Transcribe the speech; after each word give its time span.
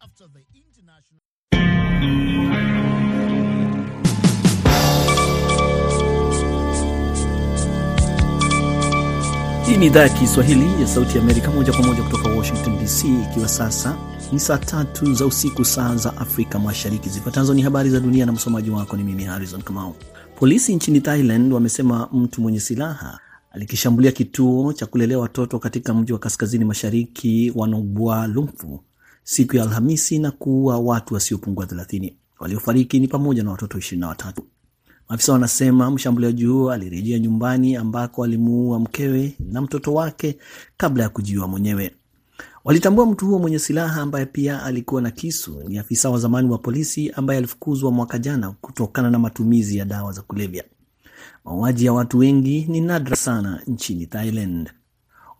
after 0.00 0.26
the 0.32 0.44
international 0.54 1.20
Hii 9.66 9.76
ni 9.78 9.86
idhaa 9.86 10.00
ya 10.02 10.08
Kiswahili 10.08 10.80
ya 10.82 10.86
Sauti 10.86 11.18
Amerika, 11.18 11.50
moja 11.50 11.72
kwa 11.72 11.82
moja 11.82 12.02
kutoka 12.02 12.28
Washington 12.28 12.78
DC, 12.78 13.04
ikiwa 13.04 13.48
sasa 13.48 13.96
ni 14.32 14.40
saa 14.40 14.58
tatu 14.58 15.14
za 15.14 15.26
usiku, 15.26 15.64
saa 15.64 15.96
za 15.96 16.16
Afrika 16.16 16.58
Mashariki. 16.58 17.08
Zifuatazo 17.08 17.54
ni 17.54 17.62
habari 17.62 17.90
za 17.90 18.00
dunia 18.00 18.26
na 18.26 18.32
msomaji 18.32 18.70
wako 18.70 18.96
ni 18.96 19.02
mimi 19.04 19.24
Harrison 19.24 19.62
Kamau. 19.62 19.94
Polisi 20.36 20.74
nchini 20.74 21.00
Thailand 21.00 21.52
wamesema 21.52 22.08
mtu 22.12 22.40
mwenye 22.40 22.60
silaha 22.60 23.18
alikishambulia 23.50 24.12
kituo 24.12 24.72
cha 24.72 24.86
kulelea 24.86 25.18
watoto 25.18 25.58
katika 25.58 25.94
mji 25.94 26.12
wa 26.12 26.18
kaskazini 26.18 26.64
mashariki 26.64 27.52
wa 27.54 27.68
Nobua 27.68 28.26
Lumpur 28.26 28.78
siku 29.24 29.56
ya 29.56 29.62
Alhamisi 29.62 30.18
na 30.18 30.30
kuua 30.30 30.78
watu 30.78 31.14
wasiopungua 31.14 31.66
30. 31.66 32.12
Waliofariki 32.40 33.00
ni 33.00 33.08
pamoja 33.08 33.42
na 33.42 33.50
watoto 33.50 33.78
23. 33.78 34.32
Maafisa 35.08 35.32
wanasema 35.32 35.90
mshambuliaji 35.90 36.44
huo 36.44 36.70
alirejea 36.72 37.18
nyumbani 37.18 37.76
ambako 37.76 38.24
alimuua 38.24 38.78
mkewe 38.78 39.34
na 39.40 39.60
mtoto 39.60 39.94
wake 39.94 40.38
kabla 40.76 41.02
ya 41.02 41.08
kujiua 41.08 41.48
mwenyewe. 41.48 41.94
Walitambua 42.64 43.06
mtu 43.06 43.26
huo 43.26 43.38
mwenye 43.38 43.58
silaha 43.58 44.00
ambaye 44.02 44.26
pia 44.26 44.62
alikuwa 44.62 45.02
na 45.02 45.10
kisu 45.10 45.62
ni 45.68 45.78
afisa 45.78 46.10
wa 46.10 46.18
zamani 46.18 46.48
wa 46.50 46.58
polisi 46.58 47.10
ambaye 47.10 47.38
alifukuzwa 47.38 47.90
mwaka 47.90 48.18
jana 48.18 48.50
kutokana 48.60 49.10
na 49.10 49.18
matumizi 49.18 49.76
ya 49.76 49.84
dawa 49.84 50.12
za 50.12 50.22
kulevya. 50.22 50.64
Mauaji 51.44 51.84
ya 51.84 51.92
watu 51.92 52.18
wengi 52.18 52.66
ni 52.68 52.80
nadra 52.80 53.16
sana 53.16 53.62
nchini 53.66 54.06
Thailand. 54.06 54.70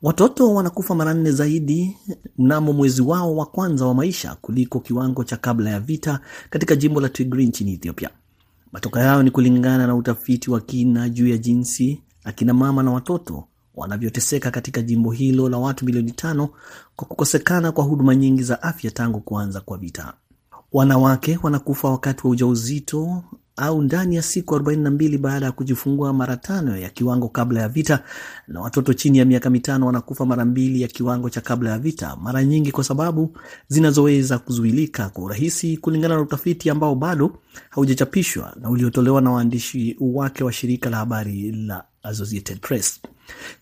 Watoto 0.03 0.55
wanakufa 0.55 0.95
mara 0.95 1.15
nne 1.15 1.33
zaidi 1.33 1.97
mnamo 2.39 2.73
mwezi 2.73 3.03
wao 3.03 3.37
wa 3.37 3.47
kwanza 3.47 3.87
wa 3.87 3.95
maisha 3.95 4.35
kuliko 4.35 4.81
kiwango 4.81 5.25
cha 5.25 5.37
kabla 5.37 5.71
ya 5.71 5.81
vita 5.81 6.21
katika 6.51 6.77
jimbo 6.77 7.01
la 7.01 7.09
Tigray 7.09 7.47
nchini 7.47 7.73
Ethiopia. 7.73 8.11
Matokeo 8.73 9.03
hayo 9.03 9.23
ni 9.23 9.31
kulingana 9.31 9.87
na 9.87 9.95
utafiti 9.97 10.51
wa 10.51 10.61
kina 10.61 11.09
juu 11.09 11.29
ya 11.29 11.39
jinsi 11.39 12.03
akina 12.25 12.55
mama 12.55 12.83
na 12.83 12.91
watoto 12.91 13.45
wanavyoteseka 13.75 14.51
katika 14.51 14.83
jimbo 14.83 15.11
hilo 15.11 15.49
la 15.49 15.59
watu 15.59 15.85
milioni 15.85 16.13
tano 16.13 16.49
kwa 16.97 17.09
kukosekana 17.09 17.73
kwa 17.73 17.85
huduma 17.85 18.15
nyingi 18.15 18.43
za 18.43 18.63
afya 18.63 18.91
tangu 18.91 19.21
kuanza 19.21 19.61
kwa 19.61 19.79
vita. 19.79 20.13
Wanawake 20.73 21.39
wanakufa 21.43 21.91
wakati 21.91 22.27
wa 22.27 22.31
ujauzito 22.33 23.23
au 23.57 23.83
ndani 23.83 24.17
ya 24.17 24.23
siku 24.23 24.55
42 24.57 25.19
baada 25.19 25.47
ya 25.47 25.53
kujifungua 25.53 26.13
mara 26.13 26.37
tano 26.37 26.77
ya 26.77 26.89
kiwango 26.91 27.29
kabla 27.29 27.61
ya 27.61 27.69
vita, 27.69 28.03
na 28.49 28.61
watoto 28.61 28.93
chini 28.95 29.19
ya 29.19 29.25
miaka 29.25 29.51
mitano 29.51 29.87
wanakufa 29.87 30.27
mara 30.27 30.45
mbili 30.45 30.83
ya 30.83 30.89
kiwango 30.89 31.31
cha 31.31 31.41
kabla 31.41 31.71
ya 31.71 31.79
vita, 31.79 32.17
mara 32.17 32.45
nyingi 32.45 32.73
kwa 32.73 32.85
sababu 32.85 33.37
zinazoweza 33.69 34.39
kuzuilika 34.39 35.09
kwa 35.09 35.25
urahisi, 35.25 35.77
kulingana 35.77 36.15
na 36.15 36.21
utafiti 36.21 36.71
ambao 36.71 36.95
bado 36.95 37.39
haujachapishwa 37.71 38.57
na 38.61 38.71
uliotolewa 38.71 39.21
na 39.21 39.31
waandishi 39.31 39.97
wake 40.01 40.45
wa 40.45 40.53
shirika 40.53 40.91
la 40.91 40.97
habari 40.97 41.53
la 41.53 41.85
Associated 42.03 42.61
Press. 42.61 43.01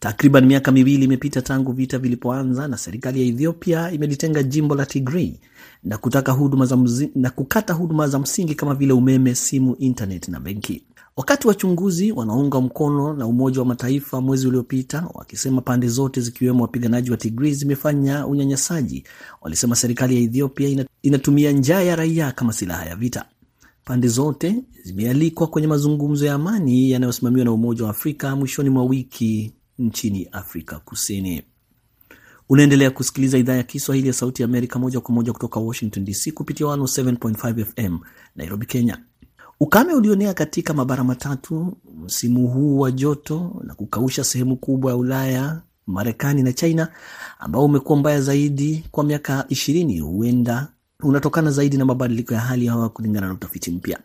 Takriban 0.00 0.46
miaka 0.46 0.72
miwili 0.72 1.04
imepita 1.04 1.42
tangu 1.42 1.72
vita 1.72 1.98
vilipoanza 1.98 2.68
na 2.68 2.76
serikali 2.78 3.20
ya 3.20 3.26
Ethiopia 3.26 3.90
imelitenga 3.92 4.42
jimbo 4.42 4.74
la 4.74 4.86
Tigray 4.86 5.34
na, 5.84 5.98
kutaka 5.98 6.32
huduma 6.32 6.66
za 6.66 6.76
mzi, 6.76 7.10
na 7.14 7.30
kukata 7.30 7.72
huduma 7.72 8.08
za 8.08 8.18
msingi 8.18 8.54
kama 8.54 8.74
vile 8.74 8.92
umeme, 8.92 9.34
simu, 9.34 9.76
internet 9.78 10.28
na 10.28 10.40
benki. 10.40 10.84
Wakati 11.16 11.48
wachunguzi 11.48 12.12
wanaunga 12.12 12.60
mkono 12.60 13.12
na 13.14 13.26
Umoja 13.26 13.58
wa 13.60 13.66
Mataifa 13.66 14.20
mwezi 14.20 14.48
uliopita 14.48 15.08
wakisema 15.14 15.60
pande 15.60 15.88
zote 15.88 16.20
zikiwemo 16.20 16.62
wapiganaji 16.62 17.10
wa 17.10 17.16
Tigray 17.16 17.52
zimefanya 17.52 18.26
unyanyasaji, 18.26 19.04
walisema 19.40 19.76
serikali 19.76 20.14
ya 20.16 20.20
Ethiopia 20.22 20.86
inatumia 21.02 21.52
njaa 21.52 21.80
ya 21.80 21.96
raia 21.96 22.32
kama 22.32 22.52
silaha 22.52 22.84
ya 22.86 22.96
vita. 22.96 23.24
Pande 23.84 24.08
zote 24.08 24.54
zimealikwa 24.84 25.46
kwenye 25.46 25.68
mazungumzo 25.68 26.26
ya 26.26 26.34
amani 26.34 26.90
yanayosimamiwa 26.90 27.44
na 27.44 27.52
Umoja 27.52 27.84
wa 27.84 27.90
Afrika 27.90 28.36
mwishoni 28.36 28.70
mwa 28.70 28.84
wiki 28.84 29.52
nchini 29.78 30.28
Afrika 30.32 30.78
Kusini. 30.78 31.42
Unaendelea 32.50 32.90
kusikiliza 32.90 33.38
idhaa 33.38 33.54
ya 33.56 33.62
Kiswahili 33.62 34.06
ya 34.08 34.12
Sauti 34.14 34.42
ya 34.42 34.48
Amerika 34.48 34.78
moja 34.78 35.00
kwa 35.00 35.14
moja 35.14 35.32
kutoka 35.32 35.60
Washington 35.60 36.04
DC 36.04 36.32
kupitia 36.32 36.66
107.5 36.66 37.64
FM 37.64 37.98
Nairobi, 38.36 38.66
Kenya. 38.66 38.98
Ukame 39.60 39.94
ulionea 39.94 40.34
katika 40.34 40.74
mabara 40.74 41.04
matatu 41.04 41.76
msimu 42.04 42.48
huu 42.48 42.78
wa 42.78 42.90
joto 42.90 43.60
na 43.64 43.74
kukausha 43.74 44.24
sehemu 44.24 44.56
kubwa 44.56 44.90
ya 44.92 44.96
Ulaya, 44.96 45.60
Marekani 45.86 46.42
na 46.42 46.52
China, 46.52 46.88
ambao 47.38 47.64
umekuwa 47.64 47.98
mbaya 47.98 48.20
zaidi 48.20 48.84
kwa 48.90 49.04
miaka 49.04 49.44
ishirini, 49.48 50.00
huenda 50.00 50.68
unatokana 51.02 51.50
zaidi 51.50 51.76
na 51.76 51.84
mabadiliko 51.84 52.34
ya 52.34 52.40
hali 52.40 52.66
ya 52.66 52.72
hewa 52.72 52.88
kulingana 52.88 53.26
na 53.26 53.32
utafiti 53.34 53.70
mpya. 53.70 53.98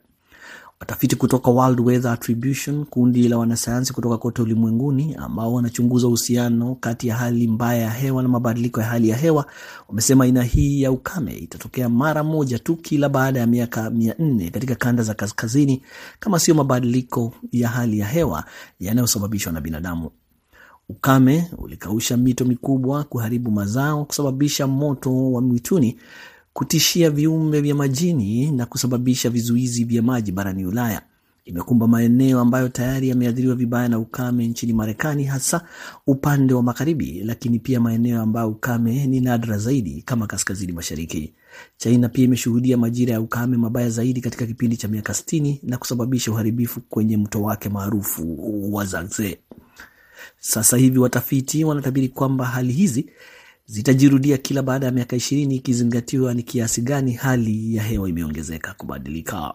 Watafiti 0.79 1.15
kutoka 1.15 1.51
World 1.51 1.79
Weather 1.79 2.11
Attribution, 2.11 2.85
kundi 2.85 3.27
la 3.29 3.37
wanasayansi 3.37 3.93
kutoka 3.93 4.17
kote 4.17 4.41
ulimwenguni 4.41 5.15
ambao 5.15 5.53
wanachunguza 5.53 6.07
uhusiano 6.07 6.75
kati 6.75 7.07
ya 7.07 7.15
hali 7.15 7.47
mbaya 7.47 7.81
ya 7.81 7.89
hewa 7.89 8.23
na 8.23 8.29
mabadiliko 8.29 8.81
ya 8.81 8.87
hali 8.87 9.09
ya 9.09 9.17
hewa, 9.17 9.45
wamesema 9.87 10.23
aina 10.23 10.43
hii 10.43 10.81
ya 10.81 10.91
ukame 10.91 11.33
itatokea 11.33 11.89
mara 11.89 12.23
moja 12.23 12.59
tu 12.59 12.75
kila 12.75 13.09
baada 13.09 13.39
ya 13.39 13.47
miaka 13.47 13.89
mia 13.89 14.15
nne 14.19 14.49
katika 14.49 14.75
kanda 14.75 15.03
za 15.03 15.13
kaskazini, 15.13 15.81
kama 16.19 16.39
sio 16.39 16.55
mabadiliko 16.55 17.33
ya 17.51 17.69
hali 17.69 17.99
ya 17.99 18.07
hewa 18.07 18.43
yanayosababishwa 18.79 19.53
na 19.53 19.61
binadamu. 19.61 20.09
Ukame 20.89 21.51
ulikausha 21.57 22.17
mito 22.17 22.45
mikubwa, 22.45 23.03
kuharibu 23.03 23.51
mazao, 23.51 24.05
kusababisha 24.05 24.67
moto 24.67 25.31
wa 25.31 25.41
mwituni 25.41 25.97
kutishia 26.55 27.09
viumbe 27.09 27.61
vya 27.61 27.75
majini 27.75 28.51
na 28.51 28.65
kusababisha 28.65 29.29
vizuizi 29.29 29.83
vya 29.83 30.01
maji 30.01 30.31
barani 30.31 30.65
Ulaya. 30.65 31.01
Imekumba 31.45 31.87
maeneo 31.87 32.39
ambayo 32.39 32.69
tayari 32.69 33.09
yameathiriwa 33.09 33.55
vibaya 33.55 33.89
na 33.89 33.99
ukame 33.99 34.47
nchini 34.47 34.73
Marekani, 34.73 35.23
hasa 35.23 35.61
upande 36.07 36.53
wa 36.53 36.63
magharibi, 36.63 37.21
lakini 37.25 37.59
pia 37.59 37.79
maeneo 37.79 38.21
ambayo 38.21 38.49
ukame 38.49 39.07
ni 39.07 39.19
nadra 39.19 39.57
zaidi 39.57 40.01
kama 40.01 40.27
kaskazini 40.27 40.73
mashariki. 40.73 41.33
China 41.77 42.09
pia 42.09 42.23
imeshuhudia 42.25 42.77
majira 42.77 43.13
ya 43.13 43.21
ukame 43.21 43.57
mabaya 43.57 43.89
zaidi 43.89 44.21
katika 44.21 44.45
kipindi 44.45 44.77
cha 44.77 44.87
miaka 44.87 45.13
60 45.13 45.57
na 45.63 45.77
kusababisha 45.77 46.31
uharibifu 46.31 46.81
kwenye 46.81 47.17
mto 47.17 47.41
wake 47.41 47.69
maarufu 47.69 48.73
wa 48.73 48.85
Zangtze. 48.85 49.37
Sasa 50.39 50.77
hivi 50.77 50.99
watafiti 50.99 51.63
wanatabiri 51.63 52.09
kwamba 52.09 52.45
hali 52.45 52.73
hizi 52.73 53.05
zitajirudia 53.65 54.37
kila 54.37 54.61
baada 54.61 54.85
ya 54.85 54.91
miaka 54.91 55.15
ishirini 55.15 55.55
ikizingatiwa 55.55 56.33
ni 56.33 56.43
kiasi 56.43 56.81
gani 56.81 57.11
hali 57.13 57.75
ya 57.75 57.83
hewa 57.83 58.09
imeongezeka 58.09 58.73
kubadilika. 58.73 59.53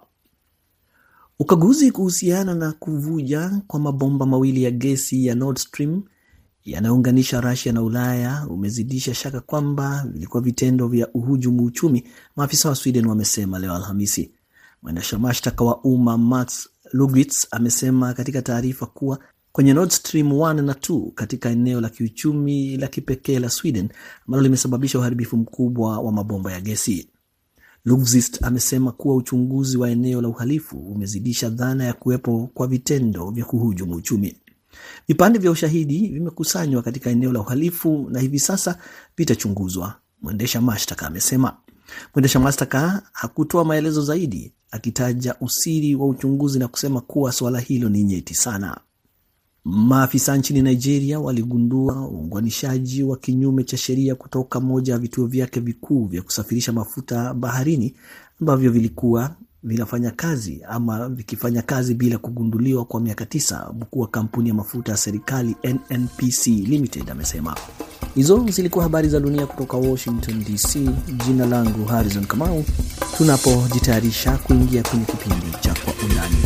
Ukaguzi 1.39 1.91
kuhusiana 1.93 2.55
na 2.55 2.73
kuvuja 2.73 3.63
kwa 3.67 3.81
mabomba 3.81 4.27
mawili 4.27 4.63
ya 4.63 4.71
gesi 4.71 5.27
ya 5.27 5.35
Nord 5.35 5.59
Stream 5.59 6.03
yanayounganisha 6.65 7.41
Russia 7.41 7.73
na 7.73 7.83
Ulaya 7.83 8.47
umezidisha 8.51 9.15
shaka 9.15 9.41
kwamba 9.41 10.07
vilikuwa 10.13 10.43
vitendo 10.43 10.89
vya 10.89 11.09
uhujumu 11.15 11.65
uchumi, 11.65 12.05
maafisa 12.37 12.69
wa 12.69 12.75
Sweden 12.75 13.07
wamesema 13.07 13.59
leo 13.59 13.75
Alhamisi. 13.75 14.33
Mwendesha 14.83 15.19
mashtaka 15.19 15.65
wa 15.65 15.81
umma 15.85 16.19
Max 16.19 16.69
Lugwitz 16.93 17.47
amesema 17.51 18.15
katika 18.15 18.43
taarifa 18.43 18.87
kuwa 18.87 19.19
kwenye 19.53 19.75
Nord 19.75 19.91
Stream 19.91 20.33
1 20.33 20.63
na 20.63 20.73
2 20.73 21.11
katika 21.15 21.51
eneo 21.51 21.81
la 21.81 21.89
kiuchumi 21.89 22.77
la 22.77 22.87
kipekee 22.89 23.39
la 23.39 23.51
Sweden 23.51 23.89
ambalo 24.27 24.43
limesababisha 24.43 24.99
uharibifu 24.99 25.37
mkubwa 25.37 25.99
wa 25.99 26.13
mabomba 26.13 26.53
ya 26.53 26.61
gesi. 26.61 27.09
Lugzist 27.85 28.45
amesema 28.45 28.93
kuwa 28.93 29.17
uchunguzi 29.17 29.79
wa 29.79 29.91
eneo 29.91 30.23
la 30.23 30.29
uhalifu 30.29 30.77
umezidisha 30.79 31.49
dhana 31.51 31.85
ya 31.85 31.93
kuwepo 31.93 32.51
kwa 32.55 32.67
vitendo 32.67 33.31
vya 33.31 33.45
kuhujumu 33.45 33.95
uchumi. 33.95 34.37
Vipande 35.09 35.39
vya 35.39 35.51
ushahidi 35.51 36.09
vimekusanywa 36.09 36.83
katika 36.83 37.11
eneo 37.11 37.33
la 37.33 37.41
uhalifu 37.41 38.07
na 38.11 38.21
hivi 38.21 38.39
sasa 38.39 38.79
vitachunguzwa, 39.17 39.95
mwendesha 40.23 40.61
mashtaka 40.61 41.07
amesema. 41.07 41.57
Mwendesha 42.15 42.41
mashtaka 42.41 43.03
hakutoa 43.13 43.65
maelezo 43.65 44.03
zaidi, 44.03 44.53
akitaja 44.71 45.35
usiri 45.41 45.95
wa 45.95 46.07
uchunguzi 46.07 46.59
na 46.59 46.69
kusema 46.69 47.01
kuwa 47.01 47.33
suala 47.33 47.61
hilo 47.61 47.89
ni 47.89 48.03
nyeti 48.05 48.35
sana. 48.35 48.81
Maafisa 49.65 50.37
nchini 50.37 50.63
Nigeria 50.63 51.21
waligundua 51.21 52.09
uunganishaji 52.09 53.03
wa 53.03 53.17
kinyume 53.17 53.65
cha 53.65 53.77
sheria 53.77 54.15
kutoka 54.15 54.61
moja 54.61 54.93
ya 54.93 54.99
vituo 54.99 55.27
vyake 55.27 55.61
vikuu 55.61 56.05
vya 56.07 56.23
kusafirisha 56.23 56.73
mafuta 56.73 57.35
baharini 57.35 57.95
ambavyo 58.41 58.71
vilikuwa 58.71 59.35
vinafanya 59.63 60.11
kazi 60.11 60.61
ama 60.69 61.09
vikifanya 61.09 61.63
kazi 61.63 61.95
bila 61.95 62.19
kugunduliwa 62.19 62.85
kwa 62.85 63.01
miaka 63.01 63.27
tisa. 63.27 63.73
Mkuu 63.81 64.01
wa 64.01 64.09
kampuni 64.09 64.49
ya 64.49 64.55
mafuta 64.55 64.93
ya 64.93 64.99
serikali 64.99 65.57
NNPC 65.65 66.47
Limited 66.47 67.11
amesema. 67.11 67.57
Hizo 68.15 68.47
zilikuwa 68.51 68.85
habari 68.85 69.09
za 69.09 69.21
dunia 69.21 69.47
kutoka 69.47 69.77
Washington 69.77 70.45
DC. 70.45 70.91
Jina 71.27 71.47
langu 71.47 71.85
Harrison 71.85 72.27
Kamau, 72.27 72.65
tunapojitayarisha 73.17 74.37
kuingia 74.39 74.83
kwenye 74.83 75.05
kipindi 75.05 75.47
cha 75.61 75.75
Kwa 75.85 75.95
Undani. 76.09 76.37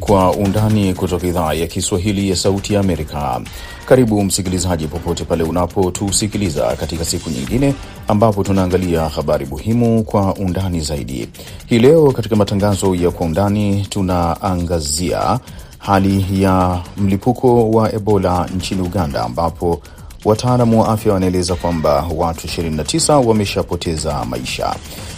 Kwa 0.00 0.32
Undani 0.32 0.94
kutoka 0.94 1.26
idhaa 1.26 1.52
ya 1.52 1.66
Kiswahili 1.66 2.30
ya 2.30 2.36
Sauti 2.36 2.74
ya 2.74 2.80
Amerika. 2.80 3.40
Karibu 3.86 4.24
msikilizaji, 4.24 4.86
popote 4.86 5.24
pale 5.24 5.42
unapotusikiliza 5.44 6.76
katika 6.76 7.04
siku 7.04 7.30
nyingine 7.30 7.74
ambapo 8.08 8.44
tunaangalia 8.44 9.08
habari 9.08 9.46
muhimu 9.46 10.04
kwa 10.04 10.34
undani 10.34 10.80
zaidi. 10.80 11.28
Hii 11.66 11.78
leo 11.78 12.12
katika 12.12 12.36
matangazo 12.36 12.94
ya 12.94 13.10
Kwa 13.10 13.26
Undani 13.26 13.86
tunaangazia 13.90 15.40
hali 15.78 16.42
ya 16.42 16.80
mlipuko 16.96 17.70
wa 17.70 17.92
Ebola 17.94 18.46
nchini 18.56 18.82
Uganda 18.82 19.22
ambapo 19.24 19.80
wataalamu 20.24 20.80
wa 20.80 20.88
afya 20.88 21.12
wanaeleza 21.12 21.54
kwamba 21.54 22.06
watu 22.16 22.46
29 22.46 23.26
wameshapoteza 23.26 24.24
maisha. 24.24 24.74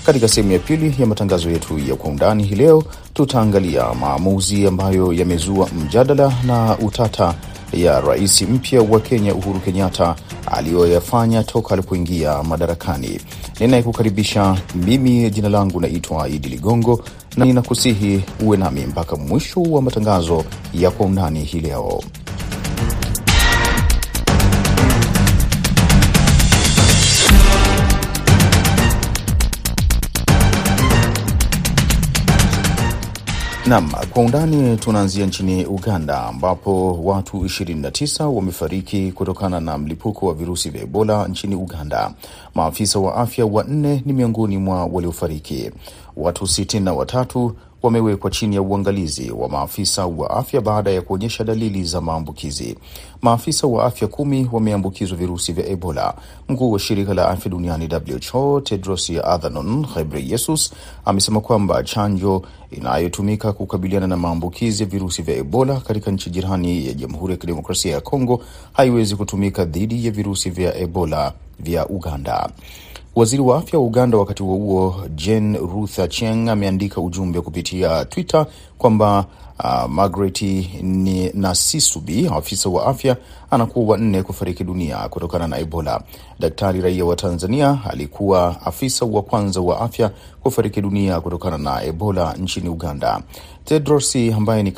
Katika 0.07 0.29
sehemu 0.29 0.53
ya 0.53 0.59
pili 0.59 0.95
ya 0.99 1.07
matangazo 1.07 1.51
yetu 1.51 1.79
ya 1.79 1.95
kwa 1.97 2.11
undani 2.11 2.43
hii 2.45 2.55
leo 2.55 2.85
tutaangalia 3.15 3.95
maamuzi 3.95 4.67
ambayo 4.67 5.13
yamezua 5.13 5.69
mjadala 5.69 6.33
na 6.47 6.79
utata 6.79 7.35
ya 7.73 8.01
rais 8.01 8.43
mpya 8.43 8.83
wa 8.83 9.01
Kenya 9.01 9.35
Uhuru 9.35 9.61
Kenyatta 9.61 10.17
aliyoyafanya 10.47 11.43
toka 11.45 11.75
alipoingia 11.75 12.43
madarakani. 12.43 13.21
Ninayekukaribisha 13.61 14.57
mimi, 14.75 15.31
jina 15.31 15.49
langu 15.49 15.81
naitwa 15.81 16.29
Idi 16.29 16.49
Ligongo, 16.49 17.05
na 17.37 17.45
ninakusihi 17.45 18.25
uwe 18.43 18.57
nami 18.57 18.87
mpaka 18.87 19.17
mwisho 19.17 19.63
wa 19.63 19.83
matangazo 19.83 20.45
ya 20.75 20.91
kwa 20.91 21.07
undani 21.07 21.45
hii 21.45 21.61
leo. 21.61 22.03
Nam, 33.67 33.91
kwa 34.11 34.23
undani 34.23 34.77
tunaanzia 34.77 35.27
nchini 35.27 35.67
Uganda 35.67 36.23
ambapo 36.27 36.93
watu 37.05 37.37
29 37.45 38.25
wamefariki 38.25 39.13
kutokana 39.13 39.61
na 39.61 39.79
mlipuko 39.79 40.27
wa 40.27 40.35
virusi 40.35 40.71
vya 40.71 40.83
Ebola 40.83 41.29
nchini 41.29 41.55
Uganda. 41.55 42.15
Maafisa 42.55 42.99
wa 42.99 43.15
afya 43.17 43.47
wanne 43.47 44.03
ni 44.07 44.13
miongoni 44.13 44.59
mwa 44.59 44.85
waliofariki. 44.87 45.71
Watu 46.17 46.47
sitini 46.47 46.85
na 46.85 46.93
watatu 46.93 47.57
wamewekwa 47.83 48.31
chini 48.31 48.55
ya 48.57 48.63
uangalizi 48.63 49.31
wa 49.31 49.49
maafisa 49.49 50.07
wa 50.07 50.31
afya 50.31 50.61
baada 50.61 50.91
ya 50.91 51.03
kuonyesha 51.03 51.45
dalili 51.45 51.85
za 51.85 52.01
maambukizi. 52.01 52.77
Maafisa 53.23 53.67
wa 53.67 53.85
afya 53.85 54.09
kumi 54.09 54.49
wameambukizwa 54.53 55.17
virusi 55.19 55.53
vya 55.53 55.67
Ebola. 55.69 56.15
Mkuu 56.49 56.73
wa 56.73 56.79
shirika 56.79 57.15
la 57.15 57.29
afya 57.29 57.51
duniani 57.51 57.89
WHO 58.33 58.61
Tedros 58.61 59.11
Adhanom 59.25 59.87
Ghebreyesus 59.95 60.73
amesema 61.05 61.41
kwamba 61.41 61.83
chanjo 61.85 62.43
inayotumika 62.71 63.53
kukabiliana 63.53 64.07
na 64.07 64.17
maambukizi 64.17 64.83
ya 64.83 64.89
virusi 64.89 65.23
vya 65.23 65.37
Ebola 65.37 65.81
katika 65.81 66.11
nchi 66.11 66.31
jirani 66.31 66.87
ya 66.87 66.93
Jamhuri 66.95 67.33
ya 67.33 67.37
Kidemokrasia 67.39 67.93
ya 67.93 68.01
Kongo 68.01 68.43
haiwezi 68.73 69.17
kutumika 69.17 69.65
dhidi 69.65 70.07
ya 70.07 70.13
virusi 70.13 70.51
vya 70.51 70.77
Ebola 70.79 71.33
vya 71.61 71.87
Uganda. 71.89 72.51
Waziri 73.17 73.43
wa 73.43 73.59
afya 73.59 73.79
wa 73.79 73.85
Uganda 73.87 74.19
wakati 74.19 74.43
huo 74.43 74.57
huo, 74.57 74.97
Jane 75.15 75.59
Ruth 75.59 75.99
Aceng 75.99 76.49
ameandika 76.49 77.01
ujumbe 77.01 77.41
kupitia 77.41 78.05
Twitter 78.05 78.47
kwamba 78.79 79.25
uh, 79.65 79.85
Margaret 79.91 80.43
Nasisubi, 81.35 82.27
afisa 82.29 82.69
wa 82.69 82.87
afya, 82.87 83.17
anakuwa 83.51 83.87
wa 83.93 83.99
nne 83.99 84.23
kufariki 84.23 84.65
dunia 84.65 84.97
kutokana 85.09 85.47
na 85.49 85.59
Ebola. 85.59 86.01
Daktari 86.39 86.81
raia 86.81 87.05
wa 87.05 87.17
Tanzania 87.17 87.79
alikuwa 87.91 88.67
afisa 88.67 89.05
wa 89.07 89.23
kwanza 89.23 89.61
wa 89.61 89.81
afya 89.81 90.11
kufariki 90.43 90.81
dunia 90.81 91.21
kutokana 91.21 91.59
na 91.59 91.83
Ebola 91.85 92.33
nchini 92.35 92.69
Uganda. 92.69 93.23
Tedros 93.65 94.17
ambaye 94.17 94.63
ni, 94.63 94.73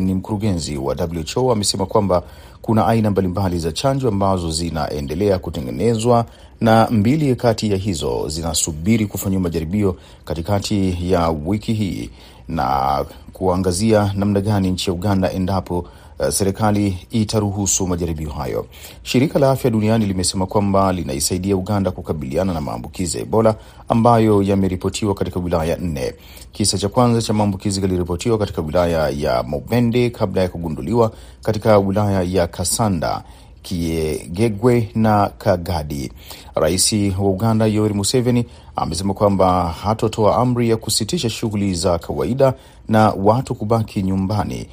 ni 0.00 0.14
mkurugenzi 0.14 0.76
wa 0.76 0.96
WHO 1.34 1.52
amesema 1.52 1.86
kwamba 1.86 2.22
kuna 2.68 2.86
aina 2.86 3.10
mbalimbali 3.10 3.58
za 3.58 3.72
chanjo 3.72 4.08
ambazo 4.08 4.50
zinaendelea 4.50 5.38
kutengenezwa 5.38 6.24
na 6.60 6.88
mbili 6.90 7.36
kati 7.36 7.70
ya 7.70 7.76
hizo 7.76 8.28
zinasubiri 8.28 9.06
kufanyiwa 9.06 9.42
majaribio 9.42 9.96
katikati 10.24 10.96
ya 11.12 11.28
wiki 11.30 11.72
hii. 11.72 12.10
Na 12.48 13.04
kuangazia 13.32 14.12
namna 14.16 14.40
gani 14.40 14.70
nchi 14.70 14.90
ya 14.90 14.94
Uganda 14.94 15.32
endapo 15.32 15.86
uh, 16.18 16.28
serikali 16.28 16.98
itaruhusu 17.10 17.86
majaribio 17.86 18.30
hayo. 18.30 18.66
Shirika 19.02 19.38
la 19.38 19.50
Afya 19.50 19.70
Duniani 19.70 20.06
limesema 20.06 20.46
kwamba 20.46 20.92
linaisaidia 20.92 21.56
Uganda 21.56 21.90
kukabiliana 21.90 22.54
na 22.54 22.60
maambukizi 22.60 23.16
ya 23.16 23.22
Ebola 23.22 23.54
ambayo 23.88 24.42
yameripotiwa 24.42 25.14
katika 25.14 25.40
wilaya 25.40 25.76
nne. 25.76 26.14
Kisa 26.52 26.78
cha 26.78 26.88
kwanza 26.88 27.22
cha 27.22 27.32
maambukizi 27.32 27.80
kiliripotiwa 27.80 28.38
katika 28.38 28.62
wilaya 28.62 29.08
ya 29.08 29.42
Mubende 29.42 30.10
kabla 30.10 30.42
ya 30.42 30.48
kugunduliwa 30.48 31.12
katika 31.42 31.78
wilaya 31.78 32.22
ya 32.22 32.46
Kasanda 32.46 33.22
Kiegegwe 33.62 34.90
na 34.94 35.30
Kagadi. 35.38 36.12
Rais 36.54 36.92
wa 37.18 37.28
Uganda 37.30 37.66
Yoweri 37.66 37.94
Museveni 37.94 38.46
amesema 38.76 39.14
kwamba 39.14 39.68
hatotoa 39.68 40.36
amri 40.36 40.70
ya 40.70 40.76
kusitisha 40.76 41.30
shughuli 41.30 41.74
za 41.74 41.98
kawaida 41.98 42.54
na 42.88 43.10
watu 43.10 43.54
kubaki 43.54 44.02
nyumbani 44.02 44.66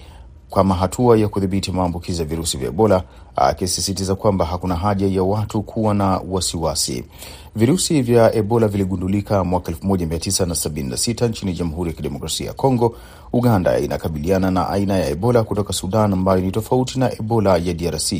kama 0.56 0.75
hatua 0.75 1.18
ya 1.18 1.28
kudhibiti 1.28 1.72
maambukizi 1.72 2.22
ya 2.22 2.28
virusi 2.28 2.57
vya 2.57 2.68
Ebola, 2.68 3.04
akisisitiza 3.36 4.16
kwamba 4.16 4.46
hakuna 4.46 4.75
haja 4.75 5.07
ya 5.07 5.24
watu 5.24 5.62
kuwa 5.62 5.94
na 5.94 6.22
wasiwasi. 6.30 7.04
Virusi 7.56 8.02
vya 8.02 8.36
Ebola 8.36 8.68
viligundulika 8.68 9.44
mwaka 9.44 9.72
1976 9.72 11.30
nchini 11.30 11.54
Jamhuri 11.54 11.90
ya 11.90 11.96
Kidemokrasia 11.96 12.48
ya 12.48 12.54
Kongo. 12.54 12.96
Uganda 13.34 13.80
inakabiliana 13.80 14.52
na 14.52 14.69
aina 14.69 14.98
ya 14.98 15.10
Ebola 15.10 15.44
kutoka 15.44 15.74
Sudan 15.74 16.13
ambayo 16.13 16.42
ni 16.42 16.52
tofauti 16.52 17.00
na 17.00 17.13
Ebola 17.13 17.57
ya 17.57 17.74
DRC. 17.74 18.13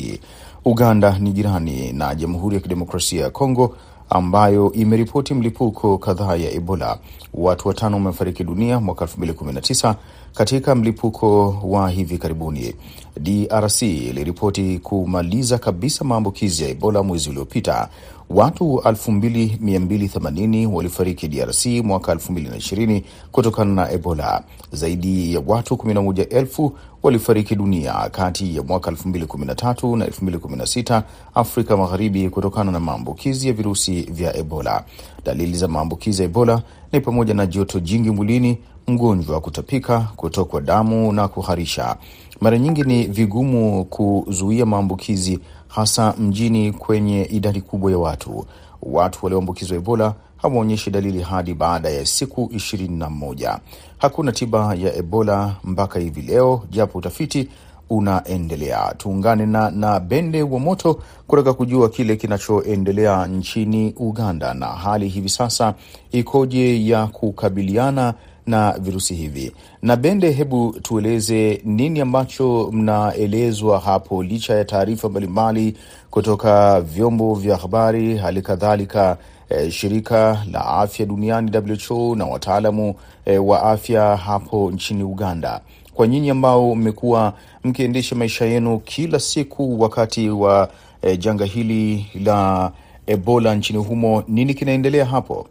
Uganda 0.64 1.18
ni 1.18 1.32
jirani 1.32 1.92
na 1.92 2.14
Jamhuri 2.14 2.54
ya 2.56 2.60
Kidemokrasia 2.62 3.22
ya 3.22 3.30
Kongo 3.30 3.76
ambayo 4.10 4.72
imeripoti 4.72 5.34
mlipuko 5.34 5.98
kadhaa 5.98 6.36
ya 6.36 6.50
Ebola. 6.50 6.98
Watu 7.34 7.68
watano 7.68 7.96
wamefariki 7.96 8.44
dunia 8.44 8.80
mwaka 8.80 9.04
2019 9.04 9.94
katika 10.34 10.74
mlipuko 10.74 11.48
wa 11.64 11.90
hivi 11.90 12.18
karibuni. 12.18 12.74
DRC 13.20 13.82
iliripoti 13.82 14.78
kumaliza 14.78 15.58
kabisa 15.58 16.04
maambukizi 16.04 16.62
ya 16.62 16.68
Ebola 16.68 17.02
mwezi 17.02 17.30
uliopita. 17.30 17.88
Watu 18.30 18.64
2280 18.84 20.66
walifariki 20.66 21.28
DRC 21.28 21.66
mwaka 21.66 22.14
2020 22.14 23.02
kutokana 23.32 23.74
na 23.74 23.90
Ebola. 23.92 24.42
Zaidi 24.72 25.34
ya 25.34 25.42
watu 25.46 25.74
11,000 25.74 26.70
walifariki 27.02 27.54
dunia 27.56 27.92
kati 28.10 28.56
ya 28.56 28.62
mwaka 28.62 28.90
2013 28.90 29.96
na 29.96 30.06
2016 30.06 31.02
Afrika 31.34 31.76
Magharibi 31.76 32.30
kutokana 32.30 32.72
na 32.72 32.80
maambukizi 32.80 33.46
ya 33.48 33.52
virusi 33.54 34.02
vya 34.02 34.36
Ebola. 34.36 34.84
Dalili 35.24 35.56
za 35.56 35.68
maambukizi 35.68 36.22
ya 36.22 36.28
Ebola 36.28 36.62
ni 36.92 37.00
pamoja 37.00 37.34
na 37.34 37.46
joto 37.46 37.80
jingi 37.80 38.10
mwilini, 38.10 38.58
mgonjwa 38.88 39.40
kutapika, 39.40 40.00
kutokwa 40.16 40.60
damu 40.60 41.12
na 41.12 41.28
kuharisha. 41.28 41.96
Mara 42.40 42.58
nyingi 42.58 42.82
ni 42.82 43.06
vigumu 43.06 43.84
kuzuia 43.84 44.66
maambukizi 44.66 45.38
hasa 45.68 46.14
mjini 46.18 46.72
kwenye 46.72 47.22
idadi 47.24 47.60
kubwa 47.60 47.90
ya 47.90 47.98
watu. 47.98 48.46
Watu 48.82 49.18
walioambukizwa 49.26 49.76
Ebola 49.76 50.14
hawaonyeshi 50.36 50.90
dalili 50.90 51.22
hadi 51.22 51.54
baada 51.54 51.88
ya 51.90 52.06
siku 52.06 52.50
ishirini 52.52 52.96
na 52.98 53.10
moja. 53.10 53.58
Hakuna 53.98 54.32
tiba 54.32 54.74
ya 54.74 54.94
Ebola 54.96 55.54
mpaka 55.64 55.98
hivi 55.98 56.22
leo, 56.22 56.62
japo 56.70 56.98
utafiti 56.98 57.48
unaendelea. 57.90 58.94
Tuungane 58.98 59.46
na, 59.46 59.70
na 59.70 60.00
Bende 60.00 60.42
wa 60.42 60.58
Moto 60.58 61.00
kutaka 61.26 61.52
kujua 61.54 61.88
kile 61.88 62.16
kinachoendelea 62.16 63.26
nchini 63.26 63.94
Uganda 63.96 64.54
na 64.54 64.66
hali 64.66 65.08
hivi 65.08 65.28
sasa 65.28 65.74
ikoje 66.12 66.86
ya 66.88 67.06
kukabiliana 67.06 68.14
na 68.46 68.72
virusi 68.78 69.14
hivi. 69.14 69.52
Na 69.82 69.96
Bende, 69.96 70.30
hebu 70.30 70.76
tueleze 70.82 71.60
nini 71.64 72.00
ambacho 72.00 72.70
mnaelezwa 72.72 73.78
hapo, 73.80 74.22
licha 74.22 74.54
ya 74.54 74.64
taarifa 74.64 75.08
mbalimbali 75.08 75.76
kutoka 76.10 76.80
vyombo 76.80 77.34
vya 77.34 77.56
habari, 77.56 78.16
hali 78.16 78.42
kadhalika 78.42 79.16
eh, 79.48 79.70
shirika 79.70 80.44
la 80.52 80.66
afya 80.66 81.06
duniani 81.06 81.50
WHO 81.90 82.14
na 82.16 82.24
wataalamu 82.26 82.94
eh, 83.24 83.46
wa 83.46 83.62
afya 83.62 84.16
hapo 84.16 84.70
nchini 84.70 85.02
Uganda. 85.02 85.60
Kwa 85.94 86.06
nyinyi 86.06 86.30
ambao 86.30 86.74
mmekuwa 86.74 87.32
mkiendesha 87.64 88.16
maisha 88.16 88.44
yenu 88.44 88.78
kila 88.78 89.20
siku 89.20 89.80
wakati 89.80 90.28
wa 90.30 90.68
eh, 91.02 91.18
janga 91.18 91.44
hili 91.44 92.06
la 92.24 92.72
Ebola 93.06 93.54
nchini 93.54 93.78
humo, 93.78 94.22
nini 94.28 94.54
kinaendelea 94.54 95.04
hapo? 95.04 95.46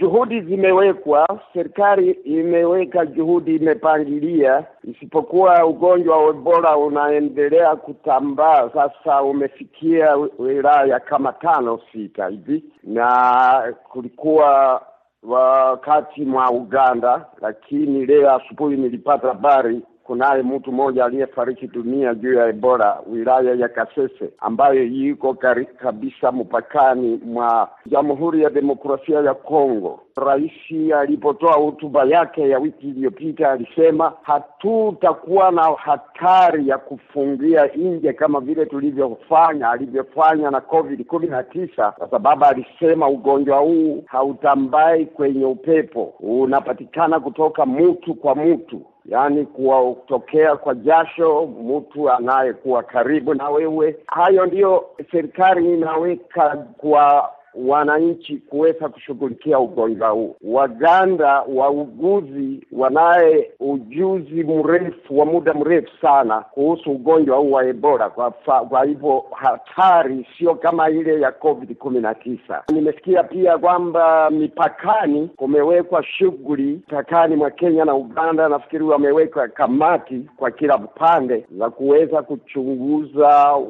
Juhudi 0.00 0.40
zimewekwa, 0.40 1.40
serikali 1.54 2.10
imeweka 2.10 3.06
juhudi, 3.06 3.56
imepangilia, 3.56 4.64
isipokuwa 4.84 5.66
ugonjwa 5.66 6.24
wa 6.24 6.30
Ebola 6.30 6.76
unaendelea 6.76 7.76
kutambaa. 7.76 8.70
Sasa 8.74 9.22
umefikia 9.22 10.16
wilaya 10.38 11.00
kama 11.00 11.32
tano 11.32 11.80
sita 11.92 12.28
hivi, 12.28 12.64
na 12.84 13.74
kulikuwa 13.88 14.82
wakati 15.22 16.24
mwa 16.24 16.50
Uganda, 16.50 17.26
lakini 17.40 18.06
leo 18.06 18.34
asubuhi 18.34 18.76
nilipata 18.76 19.28
habari 19.28 19.82
kunaye 20.10 20.42
mtu 20.42 20.72
mmoja 20.72 21.04
aliyefariki 21.04 21.66
dunia 21.66 22.14
juu 22.14 22.34
ya 22.34 22.46
Ebola 22.48 23.00
wilaya 23.12 23.54
ya 23.54 23.68
Kasese 23.68 24.30
ambayo 24.38 24.84
iko 24.84 25.34
kabisa 25.78 26.32
mpakani 26.32 27.20
mwa 27.24 27.68
Jamhuri 27.86 28.42
ya 28.42 28.50
Demokrasia 28.50 29.20
ya 29.20 29.34
Kongo. 29.34 30.00
Rais 30.24 30.92
alipotoa 30.96 31.52
hotuba 31.52 32.04
yake 32.04 32.48
ya 32.48 32.58
wiki 32.58 32.88
iliyopita 32.88 33.50
alisema 33.52 34.12
hatutakuwa 34.22 35.50
na 35.50 35.62
hatari 35.62 36.68
ya 36.68 36.78
kufungia 36.78 37.66
nje 37.66 38.12
kama 38.12 38.40
vile 38.40 38.66
tulivyofanya 38.66 39.70
alivyofanya 39.70 40.50
na 40.50 40.60
COVID 40.60 41.04
kumi 41.06 41.26
na 41.26 41.42
tisa, 41.42 41.90
kwa 41.90 42.10
sababu 42.10 42.44
alisema 42.44 43.08
ugonjwa 43.08 43.58
huu 43.58 44.02
hautambai 44.06 45.06
kwenye 45.06 45.44
upepo, 45.44 46.02
unapatikana 46.20 47.20
kutoka 47.20 47.66
mtu 47.66 48.14
kwa 48.14 48.34
mtu 48.34 48.82
yaani 49.04 49.46
kuwatokea 49.46 50.56
kwa 50.56 50.74
jasho 50.74 51.46
mtu 51.46 52.10
anayekuwa 52.10 52.82
karibu 52.82 53.34
na 53.34 53.48
wewe. 53.50 53.96
Hayo 54.06 54.46
ndiyo 54.46 54.84
serikali 55.12 55.74
inaweka 55.74 56.66
kwa 56.76 57.30
wananchi 57.54 58.36
kuweza 58.36 58.88
kushughulikia 58.88 59.58
ugonjwa 59.58 60.08
huu. 60.08 60.36
Waganda 60.42 61.42
wauguzi 61.54 62.66
wanaye 62.72 63.50
ujuzi 63.60 64.44
mrefu 64.44 65.18
wa 65.18 65.26
muda 65.26 65.54
mrefu 65.54 65.90
sana 66.02 66.40
kuhusu 66.40 66.90
ugonjwa 66.90 67.36
huu 67.36 67.52
wa 67.52 67.66
Ebola. 67.66 68.10
Kwa, 68.10 68.30
kwa 68.68 68.84
hivyo 68.84 69.24
hatari 69.32 70.26
sio 70.38 70.54
kama 70.54 70.90
ile 70.90 71.20
ya 71.20 71.32
COVID 71.32 71.74
kumi 71.76 72.00
na 72.00 72.14
tisa. 72.14 72.62
Nimesikia 72.72 73.22
pia 73.22 73.58
kwamba 73.58 74.30
mipakani 74.30 75.28
kumewekwa 75.36 76.04
shughuli 76.04 76.72
mpakani 76.88 77.36
mwa 77.36 77.50
Kenya 77.50 77.84
na 77.84 77.94
Uganda. 77.94 78.48
Nafikiri 78.48 78.84
wameweka 78.84 79.48
kamati 79.48 80.26
kwa 80.36 80.50
kila 80.50 80.76
upande 80.76 81.46
za 81.58 81.70
kuweza 81.70 82.22
kuchunguza 82.22 83.28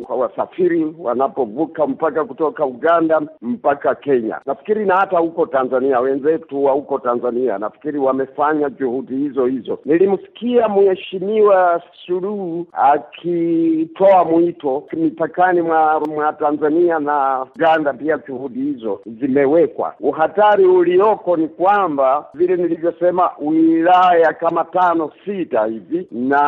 wasafiri 0.08 0.94
wanapovuka 0.98 1.86
mpaka 1.86 2.24
kutoka 2.24 2.66
Uganda 2.66 3.20
mpaka 3.72 3.94
Kenya. 3.94 4.40
Nafikiri 4.46 4.84
na 4.86 4.96
hata 4.96 5.18
huko 5.18 5.46
Tanzania, 5.46 6.00
wenzetu 6.00 6.64
wa 6.64 6.72
huko 6.72 6.98
Tanzania 6.98 7.58
nafikiri 7.58 7.98
wamefanya 7.98 8.70
juhudi 8.70 9.16
hizo 9.16 9.46
hizo. 9.46 9.78
Nilimsikia 9.84 10.68
mheshimiwa 10.68 11.82
Suluhu 12.06 12.66
akitoa 12.72 14.24
mwito 14.24 14.82
mipakani 14.92 15.62
mwa, 15.62 16.00
mwa 16.00 16.32
Tanzania 16.32 16.98
na 16.98 17.46
Uganda, 17.56 17.92
pia 17.92 18.18
juhudi 18.28 18.60
hizo 18.60 19.00
zimewekwa. 19.06 19.94
Uhatari 20.00 20.64
ulioko 20.64 21.36
ni 21.36 21.48
kwamba 21.48 22.26
vile 22.34 22.56
nilivyosema, 22.56 23.30
wilaya 23.40 24.32
kama 24.32 24.64
tano 24.64 25.10
sita 25.24 25.66
hivi 25.66 26.06
na 26.10 26.40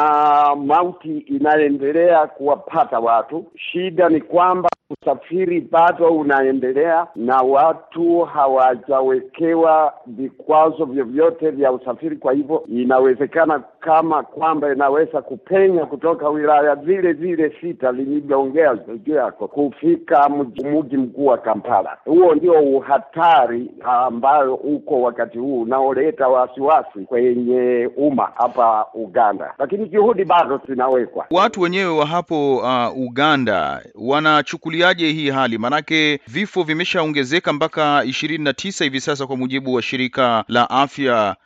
mauti 0.67 1.19
inaendelea 1.19 2.26
kuwapata 2.26 2.99
watu. 2.99 3.45
Shida 3.57 4.09
ni 4.09 4.21
kwamba 4.21 4.69
usafiri 5.00 5.61
bado 5.61 6.09
unaendelea 6.09 7.07
na 7.16 7.37
watu 7.42 8.21
hawajawekewa 8.21 9.95
vikwazo 10.07 10.85
vyovyote 10.85 11.50
vya 11.50 11.73
usafiri. 11.73 12.16
Kwa 12.16 12.33
hivyo 12.33 12.64
inawezekana 12.69 13.62
kama 13.84 14.22
kwamba 14.22 14.72
inaweza 14.72 15.22
kupenya 15.22 15.86
kutoka 15.86 16.28
wilaya 16.28 16.74
zile 16.76 17.12
zile 17.12 17.52
sita 17.60 17.92
lilivyoongea 17.92 18.74
juu 19.04 19.14
yako 19.14 19.48
kufika 19.48 20.28
mji 20.28 20.96
mkuu 20.96 21.26
wa 21.26 21.38
Kampala. 21.38 21.96
Huo 22.04 22.34
ndio 22.34 22.52
uhatari 22.52 23.70
ambayo 23.84 24.54
uko 24.54 25.02
wakati 25.02 25.38
huu 25.38 25.60
unaoleta 25.62 26.28
wasiwasi 26.28 26.98
kwenye 27.06 27.90
umma 27.96 28.32
hapa 28.34 28.86
Uganda, 28.94 29.54
lakini 29.58 29.88
juhudi 29.88 30.24
bado 30.24 30.60
zinawekwa. 30.68 31.26
Watu 31.30 31.60
wenyewe 31.60 31.98
wa 31.98 32.06
hapo 32.06 32.56
uh, 32.56 32.96
Uganda 33.08 33.82
wanachukuliaje 33.94 35.06
hii 35.08 35.30
hali? 35.30 35.58
Maanake 35.58 36.20
vifo 36.28 36.62
vimeshaongezeka 36.62 37.52
mpaka 37.52 38.04
ishirini 38.04 38.44
na 38.44 38.52
tisa 38.52 38.84
hivi 38.84 39.00
sasa 39.00 39.26
kwa 39.26 39.36
mujibu 39.36 39.74
wa 39.74 39.82
shirika 39.82 40.44
la 40.48 40.70
afya 40.70 41.36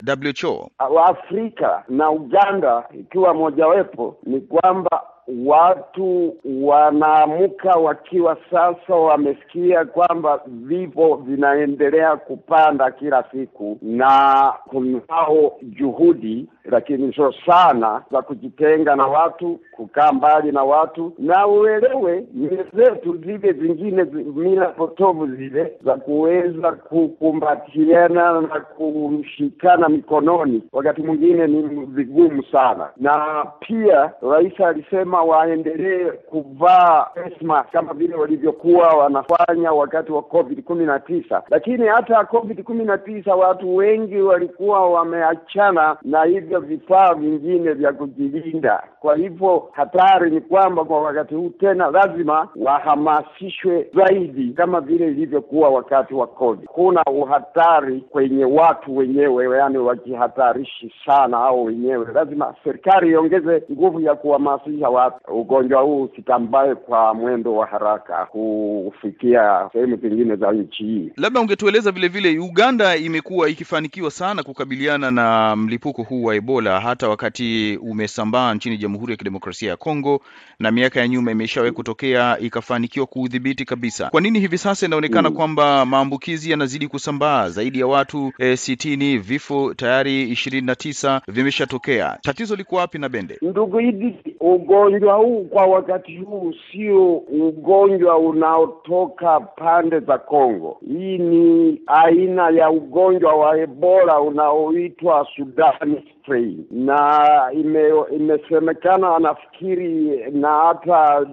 WHO. 0.42 0.70
Waafrika 0.90 1.84
na 1.88 2.10
Uganda 2.26 2.84
ikiwa 3.00 3.34
mojawapo 3.34 4.16
ni 4.22 4.40
kwamba 4.40 5.02
watu 5.46 6.36
wanaamka 6.44 7.74
wakiwa 7.76 8.36
sasa 8.50 8.94
wamesikia 8.94 9.84
kwamba 9.84 10.40
vifo 10.46 11.16
vinaendelea 11.16 12.16
kupanda 12.16 12.90
kila 12.90 13.24
siku, 13.32 13.78
na 13.82 14.52
kunao 14.68 15.52
juhudi 15.62 16.46
lakini 16.70 17.12
sio 17.14 17.32
sana 17.46 18.02
za 18.12 18.22
kujitenga 18.22 18.96
na 18.96 19.06
watu, 19.06 19.60
kukaa 19.72 20.12
mbali 20.12 20.52
na 20.52 20.62
watu, 20.64 21.12
na 21.18 21.46
uelewe 21.46 22.24
mila 22.34 22.64
zetu 22.74 23.16
zile 23.16 23.52
zingine, 23.52 24.04
mila 24.34 24.66
potovu 24.66 25.26
zile 25.26 25.72
za 25.84 25.94
kuweza 25.96 26.72
kukumbatiana 26.72 28.40
na 28.40 28.60
kushikana 28.60 29.88
mikononi, 29.88 30.62
wakati 30.72 31.02
mwingine 31.02 31.46
ni 31.46 31.62
vigumu 31.86 32.42
sana. 32.52 32.90
Na 32.96 33.46
pia 33.60 34.12
rais 34.30 34.60
alisema 34.60 35.15
waendelee 35.22 36.10
kuvaa 36.10 37.06
face 37.14 37.44
mask 37.44 37.70
kama 37.72 37.94
vile 37.94 38.14
walivyokuwa 38.14 38.88
wanafanya 38.88 39.72
wakati 39.72 40.12
wa 40.12 40.22
COVID 40.22 40.62
kumi 40.64 40.84
na 40.86 41.00
tisa, 41.00 41.42
lakini 41.50 41.86
hata 41.86 42.24
COVID 42.24 42.62
kumi 42.62 42.84
na 42.84 42.98
tisa 42.98 43.34
watu 43.34 43.76
wengi 43.76 44.20
walikuwa 44.20 44.90
wameachana 44.90 45.96
na 46.02 46.24
hivyo 46.24 46.60
vifaa 46.60 47.14
vingine 47.14 47.72
vya 47.72 47.92
kujilinda. 47.92 48.82
Kwa 49.00 49.16
hivyo 49.16 49.68
hatari 49.72 50.30
ni 50.30 50.40
kwamba 50.40 50.84
kwa 50.84 51.02
wakati 51.02 51.34
huu 51.34 51.48
tena 51.50 51.90
lazima 51.90 52.48
wahamasishwe 52.56 53.86
zaidi 53.94 54.50
kama 54.52 54.80
vile 54.80 55.06
ilivyokuwa 55.06 55.68
wakati 55.68 56.14
wa 56.14 56.26
COVID. 56.26 56.68
Kuna 56.68 57.02
uhatari 57.04 58.00
kwenye 58.00 58.44
watu 58.44 58.96
wenyewe, 58.96 59.58
yaani 59.58 59.78
wajihatarishi 59.78 60.94
sana 61.06 61.38
au 61.38 61.64
wenyewe. 61.64 62.06
Lazima 62.14 62.54
serikali 62.64 63.10
iongeze 63.10 63.62
nguvu 63.72 64.00
ya 64.00 64.14
kuhamasisha 64.14 64.88
ugonjwa 65.28 65.82
huu 65.82 66.02
usitambae 66.02 66.74
kwa 66.74 67.14
mwendo 67.14 67.54
wa 67.56 67.66
haraka 67.66 68.26
kufikia 68.26 69.68
sehemu 69.72 69.96
zingine 69.96 70.36
za 70.36 70.52
nchi 70.52 70.84
hii. 70.84 71.12
Labda 71.16 71.40
ungetueleza 71.40 71.90
vile 71.92 72.08
vile, 72.08 72.38
Uganda 72.38 72.96
imekuwa 72.96 73.48
ikifanikiwa 73.48 74.10
sana 74.10 74.42
kukabiliana 74.42 75.10
na 75.10 75.56
mlipuko 75.56 76.02
huu 76.02 76.24
wa 76.24 76.34
Ebola, 76.34 76.80
hata 76.80 77.08
wakati 77.08 77.78
umesambaa 77.82 78.54
nchini 78.54 78.76
Jamhuri 78.78 79.12
ya 79.12 79.16
Kidemokrasia 79.16 79.70
ya 79.70 79.76
Kongo, 79.76 80.20
na 80.58 80.70
miaka 80.70 81.00
ya 81.00 81.08
nyuma 81.08 81.30
imeshawahi 81.30 81.72
kutokea 81.72 82.38
ikafanikiwa 82.38 83.06
kuudhibiti 83.06 83.64
kabisa. 83.64 84.10
Kwa 84.10 84.20
nini 84.20 84.40
hivi 84.40 84.58
sasa 84.58 84.86
inaonekana 84.86 85.30
Mm. 85.30 85.36
kwamba 85.36 85.86
maambukizi 85.86 86.50
yanazidi 86.50 86.88
kusambaa? 86.88 87.48
Zaidi 87.48 87.80
ya 87.80 87.86
watu 87.86 88.32
e, 88.38 88.56
sitini, 88.56 89.18
vifo 89.18 89.74
tayari 89.74 90.22
ishirini 90.22 90.66
na 90.66 90.74
tisa 90.74 91.20
vimeshatokea. 91.28 92.18
Tatizo 92.22 92.56
liko 92.56 92.76
wapi 92.76 92.98
na 92.98 93.08
Bende? 93.08 93.38
Ndugu 93.42 93.80
Idi, 93.80 94.16
ugonjwa 94.40 94.95
huu 95.04 95.44
kwa 95.44 95.66
wakati 95.66 96.16
huu 96.16 96.54
sio 96.72 97.16
ugonjwa 97.16 98.18
unaotoka 98.18 99.40
pande 99.40 100.00
za 100.00 100.18
Kongo. 100.18 100.78
Hii 100.88 101.18
ni 101.18 101.80
aina 101.86 102.50
ya 102.50 102.70
ugonjwa 102.70 103.34
wa 103.34 103.58
Ebola 103.58 104.20
unaoitwa 104.20 105.26
Sudan 105.36 106.02
strain, 106.26 106.66
na 106.70 107.50
ime, 107.52 107.90
imesemekana 108.16 109.18
nafikiri 109.18 110.16
na 110.32 110.48
hata 110.48 111.26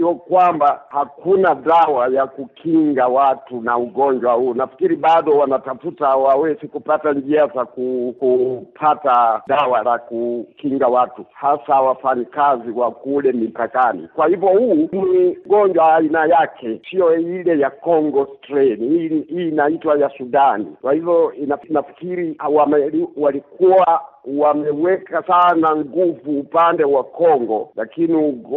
WHO 0.00 0.14
kwamba 0.14 0.82
hakuna 0.88 1.54
dawa 1.54 2.08
ya 2.08 2.26
kukinga 2.26 3.06
watu 3.06 3.60
na 3.60 3.78
ugonjwa 3.78 4.32
huu. 4.32 4.54
Nafikiri 4.54 4.96
bado 4.96 5.32
wanatafuta, 5.32 6.06
hawawezi 6.06 6.68
kupata 6.68 7.12
njia 7.12 7.46
za 7.46 7.64
ku, 7.64 8.14
kupata 8.18 9.42
dawa 9.46 9.82
la 9.82 9.98
kukinga 9.98 10.86
watu, 10.86 11.24
hasa 11.32 11.80
wafanyikazi 11.80 12.70
wa 12.70 12.90
kule 12.90 13.32
mipakani. 13.32 14.08
Kwa 14.14 14.28
hivyo 14.28 14.48
huu 14.48 14.74
ni 14.74 15.36
ugonjwa 15.46 15.94
aina 15.96 16.24
yake, 16.26 16.80
sio 16.90 17.14
ile 17.16 17.58
ya 17.58 17.70
Congo 17.70 18.28
strain. 18.38 18.78
Hii 19.28 19.48
inaitwa 19.48 19.98
ya 19.98 20.10
Sudani. 20.18 20.66
Kwa 20.82 20.92
hivyo 20.92 21.32
nafikiri 21.70 22.36
walikuwa 23.16 24.00
wameweka 24.24 25.22
sana 25.26 25.76
nguvu 25.76 26.40
upande 26.40 26.84
wa 26.84 27.04
Kongo, 27.04 27.72
lakini 27.76 28.14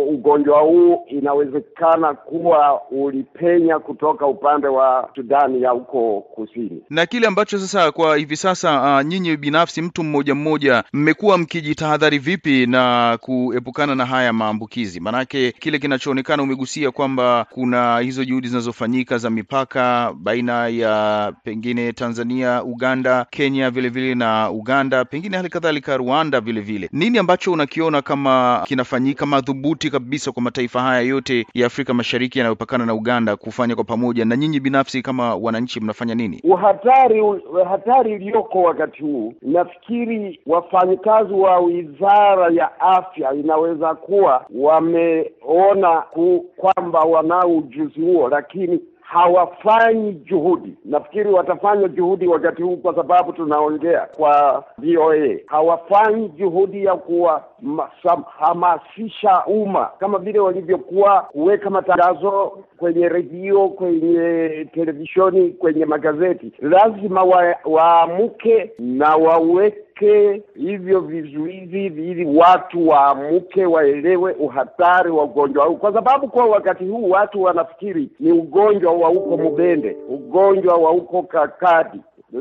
ugonjwa 0.10 0.60
huu 0.62 1.04
inawezekana 1.08 2.14
kuwa 2.14 2.82
ulipenya 2.92 3.80
kutoka 3.80 4.28
upande 4.28 4.68
wa 4.68 5.10
Sudani 5.16 5.62
ya 5.62 5.70
huko 5.70 6.22
kusini. 6.22 6.84
Na 6.90 7.06
kile 7.06 7.28
ambacho 7.28 7.58
sasa 7.60 7.92
kwa 7.92 8.18
hivi 8.18 8.36
sasa, 8.36 8.96
uh, 8.96 9.06
nyinyi 9.08 9.38
binafsi, 9.38 9.82
mtu 9.82 10.04
mmoja 10.04 10.36
mmoja, 10.36 10.84
mmekuwa 10.94 11.38
mkijitahadhari 11.38 12.18
vipi 12.20 12.66
na 12.68 13.18
kuepukana 13.22 13.96
na 13.96 14.06
haya 14.06 14.34
maambukizi? 14.34 15.00
Maanake 15.00 15.52
kile 15.52 15.80
kinachoonekana, 15.80 16.44
umegusia 16.44 16.92
kwamba 16.92 17.46
kuna 17.50 18.00
hizo 18.00 18.26
juhudi 18.26 18.48
zinazofanyika 18.48 19.18
za 19.18 19.30
mipaka 19.30 20.14
baina 20.18 20.68
ya 20.68 21.34
pengine 21.44 21.94
Tanzania, 21.94 22.64
Uganda, 22.64 23.26
Kenya 23.30 23.70
vilevile 23.72 24.06
vile 24.06 24.16
na 24.16 24.52
Uganda, 24.52 25.06
pengine 25.06 25.38
hali 25.38 25.50
kadhalika 25.56 25.98
Rwanda 25.98 26.42
vilevile 26.42 26.78
vile. 26.78 26.90
Nini 27.06 27.18
ambacho 27.18 27.52
unakiona 27.52 28.02
kama 28.02 28.64
kinafanyika 28.68 29.26
madhubuti 29.26 29.90
kabisa 29.90 30.32
kwa 30.32 30.42
mataifa 30.42 30.82
haya 30.82 31.02
yote 31.02 31.46
ya 31.54 31.68
Afrika 31.68 31.94
Mashariki 31.94 32.40
yanayopakana 32.40 32.86
na 32.86 32.94
Uganda 32.94 33.36
kufanya 33.36 33.76
kwa 33.76 33.84
pamoja, 33.84 34.26
na 34.26 34.36
nyinyi 34.38 34.60
binafsi 34.60 35.02
kama 35.02 35.36
wananchi 35.36 35.80
mnafanya 35.80 36.16
nini? 36.16 36.42
Uhatari 36.44 37.22
hatari 37.70 38.12
iliyoko 38.14 38.62
wakati 38.62 39.02
huu, 39.04 39.34
nafikiri 39.42 40.40
wafanyakazi 40.46 41.34
wa 41.34 41.60
Wizara 41.60 42.54
ya 42.54 42.80
Afya 42.80 43.34
inaweza 43.34 43.96
kuwa 43.96 44.46
wameona 44.56 46.04
kwamba 46.58 47.00
wanao 47.00 47.58
ujuzi 47.58 48.02
huo, 48.02 48.30
lakini 48.30 48.80
hawafanyi 49.06 50.12
juhudi. 50.14 50.74
Nafikiri 50.86 51.30
watafanya 51.32 51.88
juhudi 51.88 52.28
wakati 52.28 52.64
huu, 52.64 52.78
kwa 52.78 52.96
sababu 52.96 53.34
tunaongea 53.34 54.08
kwa 54.18 54.64
VOA. 54.78 55.38
Hawafanyi 55.46 56.30
juhudi 56.30 56.86
ya 56.86 56.96
kuwahamasisha 56.96 59.44
umma 59.48 59.90
kama 60.00 60.18
vile 60.18 60.40
walivyokuwa 60.40 61.22
kuweka 61.22 61.70
matangazo 61.70 62.60
kwenye 62.78 63.10
redio, 63.10 63.70
kwenye 63.70 64.50
televisheni, 64.74 65.50
kwenye 65.50 65.86
magazeti. 65.86 66.52
Lazima 66.62 67.24
waamke 67.24 67.58
waamuke 67.66 68.72
na 68.80 69.16
waweke 70.02 70.44
hivyo 70.56 71.00
vizuizi 71.00 71.86
ili 71.86 72.26
watu 72.38 72.88
waamuke, 72.88 73.66
waelewe 73.66 74.34
uhatari 74.34 75.12
wa 75.12 75.24
ugonjwa 75.24 75.66
huu, 75.66 75.76
kwa 75.76 75.94
sababu 75.94 76.28
kwa 76.28 76.46
wakati 76.46 76.86
huu 76.86 77.10
watu 77.10 77.44
wanafikiri 77.44 78.10
ni 78.20 78.32
ugonjwa 78.32 78.94
wa 78.94 79.10
huko 79.10 79.38
Mubende, 79.38 79.98
ugonjwa 80.10 80.78
wa 80.78 80.92
huko 80.92 81.24
Kakadi 81.24 82.00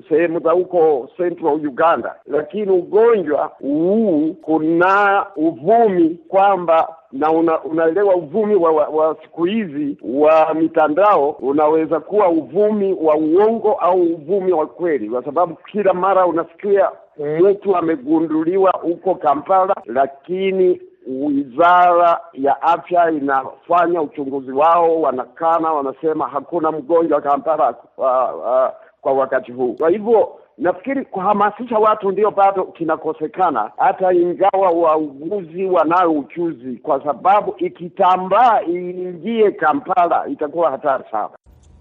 sehemu 0.09 0.41
za 0.41 0.51
huko 0.53 1.09
Central 1.17 1.67
Uganda, 1.67 2.15
lakini 2.27 2.71
ugonjwa 2.73 3.53
huu 3.61 4.35
kuna 4.43 5.27
uvumi 5.37 6.19
kwamba 6.29 6.97
na 7.13 7.31
una, 7.31 7.63
unaelewa 7.63 8.15
uvumi 8.15 8.55
wa, 8.55 8.71
wa, 8.73 8.89
wa 8.89 9.17
siku 9.23 9.45
hizi 9.45 9.97
wa 10.03 10.55
mitandao 10.55 11.31
unaweza 11.31 12.01
kuwa 12.01 12.29
uvumi 12.29 12.93
wa 12.93 13.17
uongo 13.17 13.73
au 13.73 14.03
uvumi 14.03 14.53
wa 14.53 14.67
kweli, 14.67 15.11
kwa 15.11 15.25
sababu 15.25 15.55
kila 15.73 15.93
mara 15.95 16.27
unasikia 16.27 16.91
mtu 17.19 17.77
amegunduliwa 17.77 18.71
huko 18.71 19.15
Kampala, 19.15 19.75
lakini 19.85 20.81
Wizara 21.07 22.21
ya 22.33 22.63
Afya 22.63 23.11
inafanya 23.11 24.03
uchunguzi 24.03 24.53
wao, 24.53 25.01
wanakana, 25.01 25.73
wanasema 25.73 26.29
hakuna 26.29 26.73
mgonjwa 26.73 27.21
Kampala 27.21 27.71
uh, 27.97 28.05
uh, 28.05 28.69
kwa 29.01 29.13
wakati 29.13 29.53
huu. 29.53 29.73
Kwa 29.75 29.91
hivyo 29.91 30.39
nafikiri 30.59 31.05
kuhamasisha 31.05 31.79
watu 31.79 32.11
ndio 32.13 32.31
bado 32.31 32.65
kinakosekana, 32.65 33.71
hata 33.79 34.13
ingawa 34.13 34.71
wauguzi 34.71 35.65
wanayo 35.65 36.13
uchuzi, 36.13 36.77
kwa 36.77 37.05
sababu 37.05 37.55
ikitambaa 37.59 38.61
iingie 38.63 39.51
Kampala 39.51 40.27
itakuwa 40.29 40.71
hatari 40.71 41.05
sana. 41.11 41.31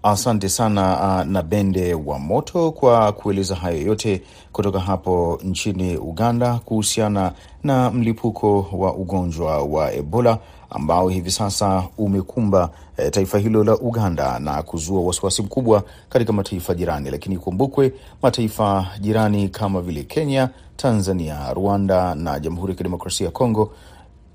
Asante 0.06 0.48
sana 0.48 0.98
uh, 1.00 1.30
na 1.32 1.42
Bende 1.42 1.94
wa 1.94 2.18
Moto 2.18 2.70
kwa 2.72 3.12
kueleza 3.12 3.54
hayo 3.54 3.82
yote 3.82 4.22
kutoka 4.52 4.80
hapo 4.80 5.38
nchini 5.44 5.96
Uganda 5.96 6.54
kuhusiana 6.64 7.32
na 7.62 7.90
mlipuko 7.90 8.66
wa 8.72 8.94
ugonjwa 8.94 9.62
wa 9.62 9.92
Ebola 9.92 10.38
ambao 10.70 11.08
hivi 11.08 11.30
sasa 11.30 11.84
umekumba 11.98 12.70
eh, 12.96 13.10
taifa 13.10 13.38
hilo 13.38 13.64
la 13.64 13.76
Uganda 13.78 14.38
na 14.38 14.62
kuzua 14.62 15.00
wasiwasi 15.00 15.42
mkubwa 15.42 15.82
katika 16.08 16.32
mataifa 16.32 16.74
jirani. 16.74 17.10
Lakini 17.10 17.34
ikumbukwe 17.34 17.92
mataifa 18.22 18.86
jirani 19.00 19.48
kama 19.48 19.80
vile 19.80 20.02
Kenya, 20.02 20.48
Tanzania, 20.76 21.52
Rwanda 21.54 22.14
na 22.14 22.40
Jamhuri 22.40 22.72
ya 22.72 22.76
Kidemokrasia 22.76 23.26
ya 23.26 23.32
Kongo 23.32 23.72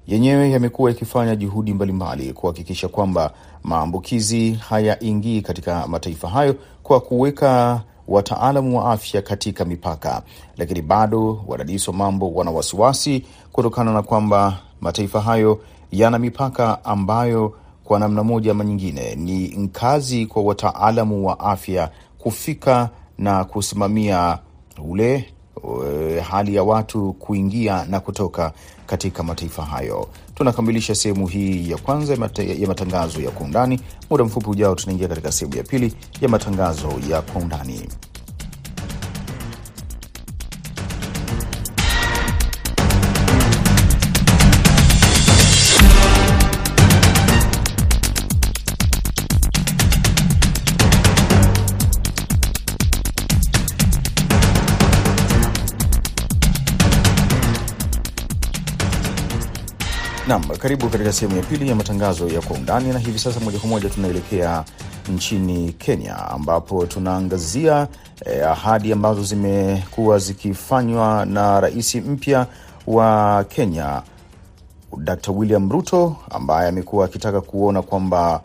yenyewe 0.10 0.52
yamekuwa 0.52 0.90
yakifanya 0.92 1.36
juhudi 1.36 1.74
mbalimbali 1.74 2.34
kuhakikisha 2.34 2.88
kwamba 2.88 3.32
maambukizi 3.64 4.52
hayaingii 4.52 5.42
katika 5.42 5.88
mataifa 5.88 6.30
hayo 6.30 6.56
kwa 6.84 7.00
kuweka 7.00 7.82
wataalamu 8.08 8.78
wa 8.78 8.92
afya 8.92 9.22
katika 9.22 9.66
mipaka, 9.66 10.22
lakini 10.58 10.82
bado 10.82 11.44
wadadisi 11.48 11.90
wa 11.90 11.96
mambo 11.96 12.32
wana 12.32 12.52
wasiwasi 12.52 13.26
kutokana 13.52 13.94
na 13.94 14.02
kwamba 14.02 14.60
mataifa 14.82 15.22
hayo 15.22 15.60
yana 15.92 16.20
mipaka 16.20 16.86
ambayo 16.86 17.54
kwa 17.84 18.00
namna 18.00 18.24
moja 18.24 18.52
ama 18.52 18.66
nyingine 18.66 19.16
ni 19.16 19.68
kazi 19.72 20.26
kwa 20.26 20.44
wataalamu 20.44 21.28
wa 21.28 21.40
afya 21.40 21.92
kufika 22.18 22.90
na 23.18 23.44
kusimamia 23.46 24.38
ule 24.90 25.34
e, 25.88 26.20
hali 26.20 26.56
ya 26.56 26.64
watu 26.64 27.14
kuingia 27.14 27.86
na 27.86 28.00
kutoka 28.00 28.54
katika 28.90 29.24
mataifa 29.24 29.66
hayo. 29.66 30.08
Tunakamilisha 30.36 30.96
sehemu 30.96 31.28
hii 31.28 31.70
ya 31.72 31.78
kwanza 31.78 32.14
ya 32.60 32.68
matangazo 32.68 33.22
ya 33.22 33.32
kwa 33.32 33.46
undani. 33.46 33.80
Muda 34.10 34.24
mfupi 34.24 34.50
ujao, 34.50 34.76
tunaingia 34.76 35.08
katika 35.08 35.32
sehemu 35.32 35.58
ya 35.58 35.64
pili 35.64 35.94
ya 36.22 36.30
matangazo 36.30 36.90
ya 37.10 37.22
kwa 37.22 37.42
undani. 37.42 37.90
Naam, 60.30 60.44
karibu 60.44 60.90
katika 60.90 61.14
sehemu 61.14 61.38
ya 61.38 61.44
pili 61.44 61.70
ya 61.70 61.76
matangazo 61.76 62.28
ya 62.28 62.42
kwa 62.42 62.56
undani, 62.58 62.94
na 62.94 63.00
hivi 63.00 63.20
sasa 63.20 63.40
moja 63.40 63.60
kwa 63.60 63.70
moja 63.70 63.90
tunaelekea 63.90 64.64
nchini 65.14 65.74
Kenya 65.74 66.18
ambapo 66.30 66.86
tunaangazia 66.86 67.88
eh, 68.26 68.48
ahadi 68.48 68.92
ambazo 68.94 69.24
zimekuwa 69.24 70.20
zikifanywa 70.20 71.26
na 71.26 71.60
rais 71.60 71.96
mpya 71.96 72.48
wa 72.88 73.44
Kenya 73.44 74.02
Dr. 74.98 75.32
William 75.32 75.72
Ruto 75.72 76.16
ambaye 76.30 76.70
amekuwa 76.70 77.06
akitaka 77.06 77.42
kuona 77.42 77.82
kwamba 77.82 78.42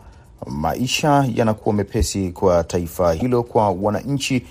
maisha 0.47 1.25
yanakuwa 1.35 1.75
mepesi 1.75 2.29
kwa 2.31 2.63
taifa 2.63 3.13
hilo 3.13 3.43
kwa 3.43 3.69
wananchi 3.69 4.45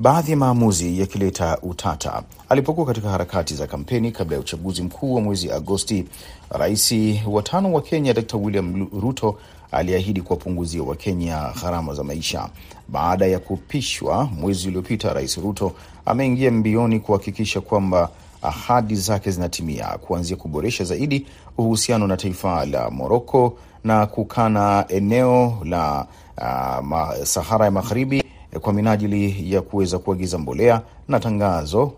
baadhi 0.00 0.30
ya 0.30 0.36
maamuzi 0.36 1.00
yakileta 1.00 1.58
utata. 1.62 2.22
Alipokuwa 2.48 2.86
katika 2.86 3.08
harakati 3.10 3.54
za 3.54 3.66
kampeni 3.66 4.12
kabla 4.12 4.34
ya 4.36 4.40
uchaguzi 4.40 4.82
mkuu 4.82 5.14
wa 5.14 5.20
mwezi 5.20 5.52
Agosti, 5.52 6.04
rais 6.50 6.94
wa 7.26 7.42
tano 7.42 7.72
wa 7.72 7.82
Kenya 7.82 8.14
Dr. 8.14 8.36
William 8.36 8.88
Ruto 9.00 9.38
aliahidi 9.72 10.22
kuwapunguzia 10.22 10.82
Wakenya 10.82 11.52
gharama 11.62 11.94
za 11.94 12.04
maisha. 12.04 12.48
Baada 12.88 13.26
ya 13.26 13.38
kupishwa 13.38 14.24
mwezi 14.24 14.68
uliopita, 14.68 15.12
Rais 15.12 15.36
Ruto 15.36 15.72
ameingia 16.06 16.50
mbioni 16.50 17.00
kuhakikisha 17.00 17.60
kwamba 17.60 18.08
ahadi 18.42 18.94
zake 18.94 19.30
zinatimia, 19.30 19.86
kuanzia 19.86 20.36
kuboresha 20.36 20.84
zaidi 20.84 21.26
uhusiano 21.58 22.06
na 22.06 22.16
taifa 22.16 22.66
la 22.66 22.90
Moroko 22.90 23.58
na 23.84 24.06
kukana 24.06 24.84
eneo 24.88 25.58
la 25.64 26.06
uh, 26.38 27.24
Sahara 27.24 27.64
ya 27.64 27.70
Magharibi 27.70 28.19
kwa 28.60 28.72
minajili 28.72 29.52
ya 29.54 29.60
kuweza 29.62 29.98
kuagiza 29.98 30.38
mbolea 30.38 30.82
na 31.08 31.20
tangazo 31.20 31.92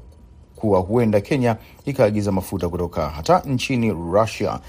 kuwa 0.56 0.80
huenda 0.80 1.20
Kenya 1.20 1.56
ikaagiza 1.84 2.32
mafuta 2.32 2.68
kutoka 2.68 3.08
hata 3.08 3.38
nchini 3.40 3.90
Russia, 3.90 4.60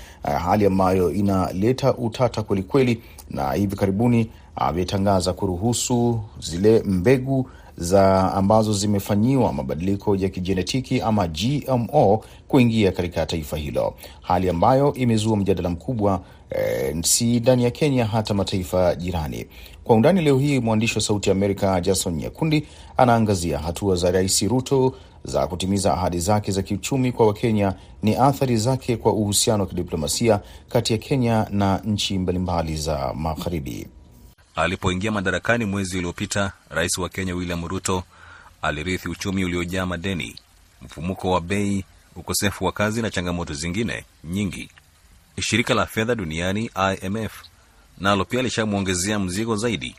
hali 0.45 0.65
ambayo 0.65 1.11
inaleta 1.11 1.93
utata 1.95 2.43
kwelikweli. 2.43 3.01
Na 3.29 3.51
hivi 3.53 3.75
karibuni 3.75 4.29
ametangaza 4.55 5.33
kuruhusu 5.33 6.19
zile 6.39 6.83
mbegu 6.85 7.49
za 7.77 8.33
ambazo 8.33 8.73
zimefanyiwa 8.73 9.53
mabadiliko 9.53 10.15
ya 10.15 10.29
kijenetiki 10.29 11.01
ama 11.01 11.27
GMO 11.27 12.23
kuingia 12.47 12.91
katika 12.91 13.25
taifa 13.25 13.57
hilo, 13.57 13.93
hali 14.21 14.49
ambayo 14.49 14.93
imezua 14.93 15.37
mjadala 15.37 15.69
mkubwa 15.69 16.21
eh, 16.49 16.95
si 17.03 17.39
ndani 17.39 17.63
ya 17.63 17.71
Kenya, 17.71 18.05
hata 18.05 18.33
mataifa 18.33 18.95
jirani. 18.95 19.45
Kwa 19.83 19.95
undani 19.95 20.21
leo 20.21 20.39
hii, 20.39 20.59
mwandishi 20.59 20.95
wa 20.95 21.01
Sauti 21.01 21.29
ya 21.29 21.35
Amerika 21.35 21.81
Jason 21.81 22.13
Nyakundi 22.15 22.67
anaangazia 22.97 23.59
hatua 23.59 23.95
za 23.95 24.11
Rais 24.11 24.41
Ruto 24.41 24.95
za 25.23 25.47
kutimiza 25.47 25.93
ahadi 25.93 26.19
zake 26.19 26.51
za 26.51 26.61
kiuchumi 26.61 27.11
kwa 27.11 27.27
Wakenya, 27.27 27.73
ni 28.03 28.15
athari 28.15 28.57
zake 28.57 28.97
kwa 28.97 29.13
uhusiano 29.13 29.63
wa 29.63 29.69
kidiplomasia 29.69 30.39
kati 30.69 30.93
ya 30.93 30.99
Kenya 30.99 31.47
na 31.49 31.77
nchi 31.77 32.17
mbalimbali 32.19 32.77
za 32.77 33.13
magharibi. 33.13 33.87
Alipoingia 34.55 35.11
madarakani 35.11 35.65
mwezi 35.65 35.97
uliopita, 35.97 36.51
rais 36.69 36.97
wa 36.97 37.09
Kenya 37.09 37.35
William 37.35 37.67
Ruto 37.67 38.03
alirithi 38.61 39.09
uchumi 39.09 39.45
uliojaa 39.45 39.85
madeni, 39.85 40.35
mfumuko 40.81 41.31
wa 41.31 41.41
bei, 41.41 41.83
ukosefu 42.15 42.65
wa 42.65 42.71
kazi 42.71 43.01
na 43.01 43.09
changamoto 43.09 43.53
zingine 43.53 44.05
nyingi. 44.23 44.69
Shirika 45.41 45.73
la 45.73 45.85
fedha 45.85 46.15
duniani 46.15 46.69
IMF 47.01 47.33
nalo 47.97 48.25
pia 48.25 48.41
lishamwongezea 48.41 49.19
mzigo 49.19 49.55
zaidi. 49.55 49.95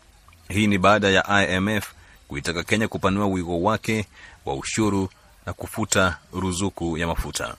Hii 0.48 0.66
ni 0.66 0.78
baada 0.78 1.08
ya 1.10 1.48
IMF 1.48 1.92
kuitaka 2.28 2.62
Kenya 2.62 2.88
kupanua 2.88 3.26
wigo 3.26 3.62
wake 3.62 4.06
wa 4.44 4.54
ushuru 4.54 5.08
na 5.46 5.52
kufuta 5.52 6.18
ruzuku 6.32 6.98
ya 6.98 7.06
mafuta. 7.06 7.54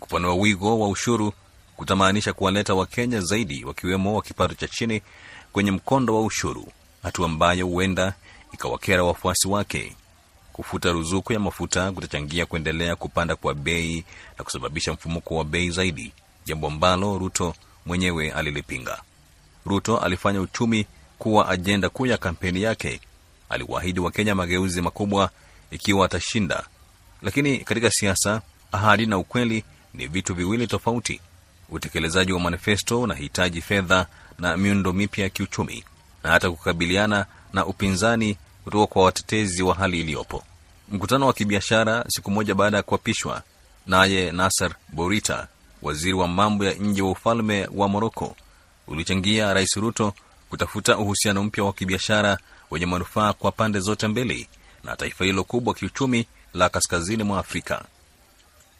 Kupanua 0.00 0.34
wigo 0.34 0.78
wa 0.80 0.88
ushuru 0.88 1.32
kutamaanisha 1.76 2.32
kuwaleta 2.32 2.74
Wakenya 2.74 3.20
zaidi, 3.20 3.64
wakiwemo 3.64 4.14
wa 4.16 4.22
kipato 4.22 4.54
cha 4.54 4.68
chini 4.68 5.02
kwenye 5.52 5.70
mkondo 5.70 6.14
wa 6.14 6.22
ushuru, 6.24 6.68
hatua 7.02 7.26
ambayo 7.26 7.66
huenda 7.66 8.14
ikawakera 8.52 9.04
wafuasi 9.04 9.48
wake. 9.48 9.96
Kufuta 10.52 10.92
ruzuku 10.92 11.32
ya 11.32 11.40
mafuta 11.40 11.92
kutachangia 11.92 12.46
kuendelea 12.46 12.96
kupanda 12.96 13.36
kwa 13.36 13.54
bei 13.54 14.04
na 14.38 14.44
kusababisha 14.44 14.92
mfumuko 14.92 15.36
wa 15.36 15.44
bei 15.44 15.70
zaidi, 15.70 16.12
jambo 16.44 16.66
ambalo 16.66 17.18
Ruto 17.18 17.54
mwenyewe 17.86 18.32
alilipinga. 18.32 19.02
Ruto 19.66 19.98
alifanya 19.98 20.40
uchumi 20.40 20.86
kuwa 21.18 21.48
ajenda 21.48 21.88
kuu 21.88 22.06
ya 22.06 22.18
kampeni 22.18 22.62
yake. 22.62 23.00
Aliwaahidi 23.48 24.00
Wakenya 24.00 24.34
mageuzi 24.34 24.80
makubwa 24.82 25.30
ikiwa 25.70 26.06
atashinda, 26.06 26.64
lakini 27.22 27.58
katika 27.58 27.90
siasa, 27.90 28.42
ahadi 28.72 29.06
na 29.06 29.18
ukweli 29.18 29.64
ni 29.94 30.06
vitu 30.06 30.34
viwili 30.34 30.66
tofauti. 30.66 31.20
Utekelezaji 31.70 32.32
wa 32.32 32.40
manifesto 32.40 33.00
unahitaji 33.00 33.60
fedha 33.60 34.06
na 34.38 34.56
miundo 34.56 34.92
mipya 34.92 35.24
ya 35.24 35.30
kiuchumi 35.30 35.84
na 36.24 36.30
hata 36.30 36.50
kukabiliana 36.50 37.26
na 37.52 37.66
upinzani 37.66 38.36
kutoka 38.64 38.86
kwa 38.86 39.04
watetezi 39.04 39.62
wa 39.62 39.74
hali 39.74 40.00
iliyopo. 40.00 40.42
Mkutano 40.88 41.26
wa 41.26 41.32
kibiashara 41.32 42.04
siku 42.08 42.30
moja 42.30 42.54
baada 42.54 42.76
ya 42.76 42.82
kuapishwa 42.82 43.42
naye 43.86 44.32
Nasser 44.32 44.74
Bourita, 44.92 45.48
waziri 45.82 46.12
wa 46.12 46.28
mambo 46.28 46.64
ya 46.64 46.74
nje 46.74 47.02
wa 47.02 47.10
ufalme 47.10 47.68
wa 47.74 47.88
Moroko, 47.88 48.36
ulichangia 48.86 49.54
Rais 49.54 49.76
Ruto 49.76 50.14
kutafuta 50.50 50.98
uhusiano 50.98 51.42
mpya 51.42 51.64
wa 51.64 51.72
kibiashara 51.72 52.38
wenye 52.70 52.86
manufaa 52.86 53.32
kwa 53.32 53.52
pande 53.52 53.80
zote 53.80 54.08
mbili 54.08 54.48
na 54.84 54.96
taifa 54.96 55.24
hilo 55.24 55.44
kubwa 55.44 55.74
kiuchumi 55.74 56.26
la 56.54 56.68
kaskazini 56.68 57.22
mwa 57.22 57.38
Afrika. 57.38 57.84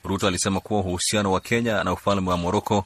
Ruto 0.04 0.26
alisema 0.28 0.60
kuwa 0.60 0.80
uhusiano 0.80 1.32
wa 1.32 1.40
Kenya 1.40 1.84
na 1.84 1.92
ufalme 1.92 2.30
wa 2.30 2.36
Moroko 2.36 2.84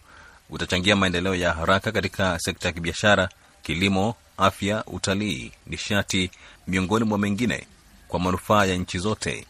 utachangia 0.51 0.97
maendeleo 0.97 1.35
ya 1.35 1.53
haraka 1.53 1.93
katika 1.93 2.39
sekta 2.39 2.69
ya 2.69 2.73
kibiashara, 2.75 3.29
kilimo, 3.63 4.15
afya, 4.37 4.85
utalii, 4.87 5.53
nishati, 5.67 6.31
miongoni 6.67 7.05
mwa 7.05 7.19
mengine, 7.19 7.67
kwa 8.09 8.21
manufaa 8.21 8.65
ya 8.65 8.77
nchi 8.77 8.99
zote. 8.99 9.47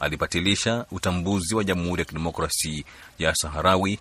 Alibatilisha 0.00 0.86
utambuzi 0.90 1.54
wa 1.54 1.64
Jamhuri 1.64 2.00
ya 2.00 2.04
Kidemokrasi 2.04 2.84
ya 3.18 3.34
Saharawi, 3.34 3.98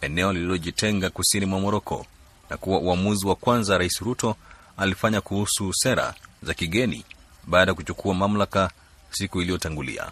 eneo 0.00 0.32
lililojitenga 0.32 1.10
kusini 1.10 1.46
mwa 1.46 1.60
Moroko, 1.60 2.06
na 2.52 2.58
kuwa 2.58 2.78
uamuzi 2.80 3.26
wa 3.28 3.34
kwanza 3.34 3.78
Rais 3.78 4.00
Ruto 4.00 4.36
alifanya 4.76 5.20
kuhusu 5.20 5.72
sera 5.72 6.14
za 6.42 6.54
kigeni 6.54 7.04
baada 7.48 7.70
ya 7.70 7.74
kuchukua 7.74 8.14
mamlaka 8.14 8.70
siku 9.10 9.42
iliyotangulia. 9.42 10.02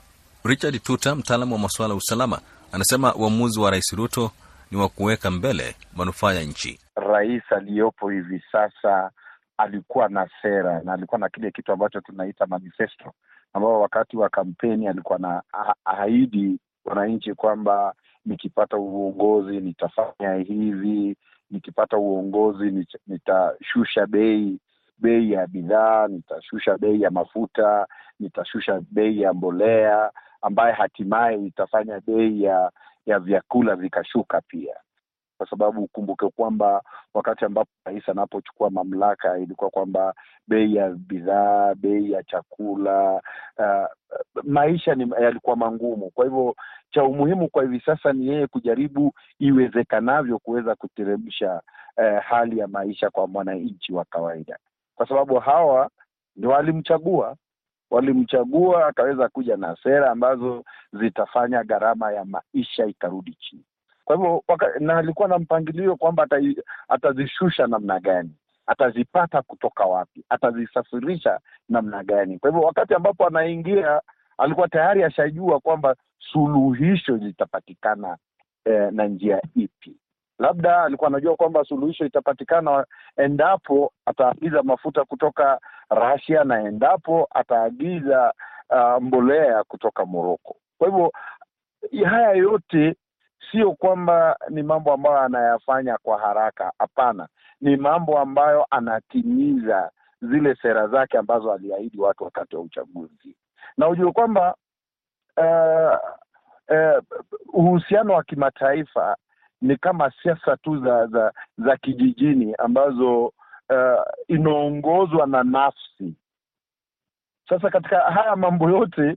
Richard 0.44 0.82
Tuta, 0.82 1.14
mtaalamu 1.14 1.52
wa 1.54 1.58
masuala 1.60 1.94
ya 1.94 1.98
usalama, 1.98 2.40
anasema 2.72 3.14
uamuzi 3.14 3.60
wa 3.60 3.70
Rais 3.70 3.92
Ruto 3.92 4.30
ni 4.70 4.78
wa 4.78 4.88
kuweka 4.88 5.30
mbele 5.30 5.74
manufaa 5.96 6.32
ya 6.32 6.42
nchi. 6.42 6.78
Rais 6.96 7.42
aliyopo 7.52 8.10
hivi 8.10 8.42
sasa 8.52 9.10
alikuwa 9.58 10.08
na 10.08 10.28
sera 10.42 10.80
na 10.84 10.92
alikuwa 10.92 11.18
na 11.20 11.28
kile 11.28 11.50
kitu 11.50 11.72
ambacho 11.72 12.00
tunaita 12.00 12.46
manifesto, 12.46 13.12
ambao 13.52 13.80
wakati 13.80 14.16
wa 14.16 14.28
kampeni 14.28 14.88
alikuwa 14.88 15.18
na 15.18 15.42
ahidi 15.84 16.58
wananchi 16.84 17.34
kwamba 17.34 17.94
nikipata 18.26 18.76
uongozi 18.76 19.60
nitafanya 19.60 20.34
hivi, 20.34 21.16
nikipata 21.50 21.96
uongozi 21.98 22.86
nitashusha 23.06 24.06
bei 24.06 24.58
bei 24.98 25.32
ya 25.32 25.46
bidhaa, 25.46 26.08
nitashusha 26.08 26.78
bei 26.78 27.00
ya 27.00 27.10
mafuta, 27.10 27.86
nitashusha 28.20 28.80
bei 28.90 29.20
ya 29.20 29.32
mbolea, 29.34 30.10
ambaye 30.42 30.72
hatimaye 30.72 31.46
itafanya 31.46 32.00
bei 32.06 32.42
ya 32.42 32.70
ya 33.06 33.18
vyakula 33.18 33.76
vikashuka 33.76 34.40
pia, 34.40 34.76
kwa 35.40 35.50
sababu 35.50 35.82
ukumbuke 35.84 36.28
kwamba 36.28 36.82
wakati 37.14 37.44
ambapo 37.44 37.70
rais 37.84 38.08
anapochukua 38.08 38.70
mamlaka 38.70 39.38
ilikuwa 39.38 39.70
kwamba 39.70 40.14
bei 40.48 40.74
ya 40.74 40.90
bidhaa, 40.90 41.74
bei 41.74 42.12
ya 42.12 42.22
chakula, 42.22 43.22
uh, 43.58 43.86
maisha 44.44 44.94
ni 44.94 45.10
yalikuwa 45.22 45.56
mangumu. 45.56 46.10
Kwa 46.10 46.24
hivyo 46.24 46.56
cha 46.90 47.04
umuhimu 47.04 47.48
kwa 47.48 47.62
hivi 47.62 47.80
sasa 47.80 48.12
ni 48.12 48.28
yeye 48.28 48.46
kujaribu 48.46 49.12
iwezekanavyo 49.38 50.38
kuweza 50.38 50.74
kuteremsha 50.74 51.60
uh, 51.96 52.22
hali 52.24 52.58
ya 52.58 52.68
maisha 52.68 53.10
kwa 53.10 53.26
mwananchi 53.26 53.92
wa 53.92 54.04
kawaida 54.04 54.58
kwa 54.94 55.08
sababu 55.08 55.34
hawa 55.38 55.90
ndio 56.36 56.50
walimchagua, 56.50 57.36
walimchagua 57.90 58.86
akaweza 58.86 59.28
kuja 59.28 59.56
na 59.56 59.76
sera 59.82 60.10
ambazo 60.10 60.64
zitafanya 60.92 61.64
gharama 61.64 62.12
ya 62.12 62.24
maisha 62.24 62.86
ikarudi 62.86 63.34
chini. 63.34 63.64
Kwa 64.10 64.16
hivyo 64.16 64.42
na 64.80 64.96
alikuwa 64.98 65.28
na 65.28 65.38
mpangilio 65.38 65.96
kwamba 65.96 66.28
atazishusha 66.88 67.66
namna 67.66 68.00
gani, 68.00 68.30
atazipata 68.66 69.42
kutoka 69.42 69.84
wapi, 69.84 70.24
atazisafirisha 70.28 71.40
namna 71.68 72.02
gani. 72.04 72.38
Kwa 72.38 72.50
hivyo 72.50 72.66
wakati 72.66 72.94
ambapo 72.94 73.26
anaingia 73.26 74.00
alikuwa 74.38 74.68
tayari 74.68 75.04
ashajua 75.04 75.60
kwamba 75.60 75.96
suluhisho 76.18 77.16
zitapatikana 77.18 78.16
eh, 78.64 78.92
na 78.92 79.06
njia 79.06 79.42
ipi 79.56 79.96
labda 80.38 80.82
alikuwa 80.82 81.08
anajua 81.08 81.36
kwamba 81.36 81.64
suluhisho 81.64 82.06
itapatikana 82.06 82.86
endapo 83.16 83.92
ataagiza 84.06 84.62
mafuta 84.62 85.04
kutoka 85.04 85.60
Russia 85.90 86.44
na 86.44 86.60
endapo 86.62 87.28
ataagiza 87.34 88.32
uh, 88.70 89.02
mbolea 89.02 89.64
kutoka 89.64 90.06
Morocco. 90.06 90.56
Kwa 90.78 90.88
hivyo 90.88 91.12
haya 92.04 92.30
yote 92.32 92.96
sio 93.50 93.72
kwamba 93.72 94.36
ni 94.48 94.62
mambo 94.62 94.92
ambayo 94.92 95.18
anayafanya 95.20 95.98
kwa 95.98 96.18
haraka, 96.20 96.72
hapana, 96.78 97.28
ni 97.60 97.76
mambo 97.76 98.18
ambayo 98.18 98.66
anatimiza 98.70 99.90
zile 100.22 100.54
sera 100.54 100.88
zake 100.88 101.18
ambazo 101.18 101.52
aliahidi 101.52 102.00
watu 102.00 102.24
wakati 102.24 102.56
wa 102.56 102.62
uchaguzi, 102.62 103.36
na 103.76 103.88
ujue 103.88 104.12
kwamba 104.12 104.54
uh, 105.36 105.98
uh, 106.68 107.02
uhusiano 107.52 108.14
wa 108.14 108.22
kimataifa 108.24 109.16
ni 109.60 109.76
kama 109.76 110.12
siasa 110.22 110.56
tu 110.56 110.80
za 110.84 111.06
za 111.06 111.32
za 111.58 111.76
kijijini 111.76 112.54
ambazo 112.58 113.26
uh, 113.26 114.02
inaongozwa 114.28 115.26
na 115.26 115.42
nafsi. 115.44 116.14
Sasa 117.48 117.70
katika 117.70 117.98
haya 118.00 118.36
mambo 118.36 118.70
yote 118.70 119.16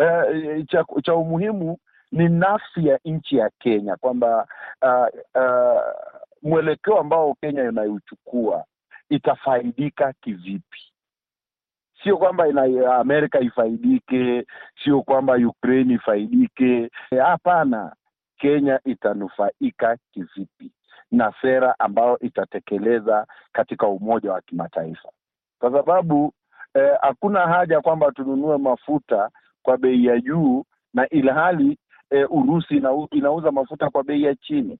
uh, 0.00 0.64
cha, 0.68 0.84
cha 1.02 1.14
umuhimu 1.14 1.78
ni 2.12 2.28
nafsi 2.28 2.86
ya 2.86 2.98
nchi 3.04 3.36
ya 3.36 3.50
Kenya 3.58 3.96
kwamba 3.96 4.48
uh, 4.82 5.20
uh, 5.42 5.82
mwelekeo 6.42 6.98
ambao 6.98 7.34
Kenya 7.34 7.68
inayochukua 7.68 8.64
itafaidika 9.08 10.12
kivipi. 10.20 10.92
Sio 12.02 12.16
kwamba 12.16 12.48
ina 12.48 12.94
Amerika 12.96 13.40
ifaidike, 13.40 14.46
sio 14.84 15.02
kwamba 15.02 15.34
Ukraine 15.34 15.94
ifaidike. 15.94 16.90
Hapana, 17.22 17.94
Kenya 18.38 18.80
itanufaika 18.84 19.96
kivipi 20.12 20.72
na 21.10 21.32
sera 21.40 21.74
ambayo 21.78 22.18
itatekeleza 22.18 23.26
katika 23.52 23.86
umoja 23.86 24.32
wa 24.32 24.40
kimataifa, 24.40 25.08
kwa 25.58 25.72
sababu 25.72 26.32
hakuna 27.00 27.40
eh, 27.42 27.48
haja 27.48 27.80
kwamba 27.80 28.12
tununue 28.12 28.58
mafuta 28.58 29.30
kwa 29.62 29.76
bei 29.78 30.04
ya 30.04 30.20
juu 30.20 30.64
na 30.94 31.08
ilhali 31.08 31.78
eh, 32.10 32.26
Urusi 32.32 32.76
ina, 32.76 32.90
inauza 33.10 33.52
mafuta 33.52 33.90
kwa 33.90 34.04
bei 34.04 34.22
ya 34.22 34.34
chini. 34.34 34.78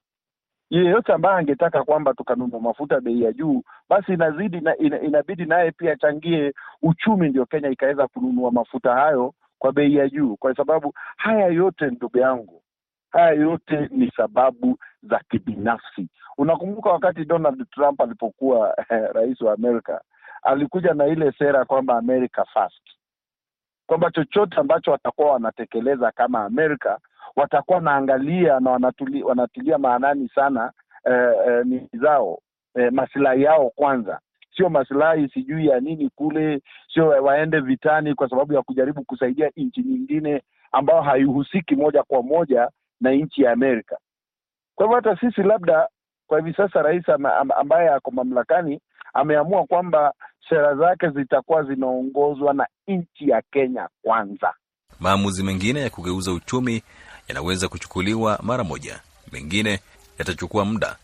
yeyote 0.70 1.12
ambaye 1.12 1.38
angetaka 1.38 1.84
kwamba 1.84 2.14
tukanunua 2.14 2.60
mafuta 2.60 3.00
bei 3.00 3.22
ya 3.22 3.32
juu, 3.32 3.62
basi 3.88 4.12
inazidi 4.12 4.60
na, 4.60 4.76
ina, 4.76 5.00
inabidi 5.00 5.44
naye 5.44 5.70
pia 5.72 5.92
achangie 5.92 6.52
uchumi, 6.82 7.28
ndio 7.28 7.46
Kenya 7.46 7.68
ikaweza 7.70 8.06
kununua 8.08 8.50
mafuta 8.50 8.92
hayo 8.94 9.34
kwa 9.58 9.72
bei 9.72 9.94
ya 9.94 10.08
juu, 10.08 10.36
kwa 10.36 10.54
sababu 10.56 10.92
haya 11.16 11.46
yote 11.46 11.86
ndugu 11.86 12.18
yangu, 12.18 12.62
haya 13.10 13.30
yote 13.32 13.88
ni 13.90 14.10
sababu 14.16 14.78
za 15.02 15.20
kibinafsi. 15.30 16.08
Unakumbuka 16.38 16.90
wakati 16.90 17.24
Donald 17.24 17.70
Trump 17.70 18.00
alipokuwa 18.00 18.74
rais 19.14 19.40
wa 19.40 19.52
Amerika, 19.52 20.00
alikuja 20.42 20.94
na 20.94 21.06
ile 21.06 21.32
sera 21.32 21.64
kwamba 21.64 21.98
America 21.98 22.44
first, 22.52 22.82
kwamba 23.86 24.10
chochote 24.10 24.56
ambacho 24.56 24.90
watakuwa 24.90 25.32
wanatekeleza 25.32 26.10
kama 26.12 26.44
Amerika 26.44 26.98
watakuwa 27.38 27.76
wanaangalia 27.78 28.60
na 28.60 28.70
wanatuli, 28.70 29.22
wanatilia 29.22 29.78
maanani 29.78 30.28
sana 30.34 30.72
eh, 31.04 31.32
eh, 31.48 31.66
ni 31.66 31.88
zao 32.00 32.38
eh, 32.76 32.92
masilahi 32.92 33.42
yao 33.42 33.70
kwanza, 33.70 34.20
sio 34.56 34.68
masilahi 34.68 35.28
sijui 35.28 35.66
ya 35.66 35.80
nini 35.80 36.10
kule, 36.14 36.60
sio 36.94 37.06
waende 37.08 37.60
vitani 37.60 38.14
kwa 38.14 38.30
sababu 38.30 38.54
ya 38.54 38.62
kujaribu 38.62 39.04
kusaidia 39.04 39.50
nchi 39.56 39.80
nyingine 39.82 40.42
ambayo 40.72 41.02
haihusiki 41.02 41.76
moja 41.76 42.02
kwa 42.02 42.22
moja 42.22 42.68
na 43.00 43.10
nchi 43.12 43.42
ya 43.42 43.52
Amerika. 43.52 43.98
Kwa 44.74 44.86
hivyo 44.86 44.96
hata 44.96 45.20
sisi 45.20 45.42
labda 45.42 45.88
kwa 46.26 46.38
hivi 46.40 46.54
sasa 46.54 46.82
rais 46.82 47.04
ambaye 47.56 47.88
ako 47.88 48.10
mamlakani 48.10 48.80
ameamua 49.14 49.64
kwamba 49.64 50.12
sera 50.48 50.74
zake 50.74 51.08
zitakuwa 51.10 51.62
zinaongozwa 51.62 52.54
na 52.54 52.66
nchi 52.88 53.28
ya 53.28 53.42
Kenya 53.52 53.88
kwanza. 54.02 54.54
Maamuzi 55.00 55.42
mengine 55.44 55.80
ya 55.80 55.90
kugeuza 55.90 56.32
uchumi 56.32 56.82
yanaweza 57.28 57.68
kuchukuliwa 57.68 58.38
mara 58.42 58.64
moja, 58.64 59.00
mengine 59.32 59.80
yatachukua 60.18 60.64
muda. 60.64 60.96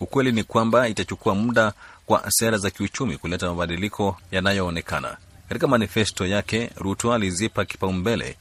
Ukweli 0.00 0.32
ni 0.32 0.44
kwamba 0.44 0.88
itachukua 0.88 1.34
muda 1.34 1.72
kwa 2.06 2.30
sera 2.30 2.58
za 2.58 2.70
kiuchumi 2.70 3.16
kuleta 3.18 3.46
mabadiliko 3.48 4.16
yanayoonekana. 4.30 5.16
Katika 5.48 5.66
manifesto 5.68 6.26
yake, 6.26 6.70
Ruto 6.76 7.12
alizipa 7.14 7.64
kipaumbele 7.64 8.36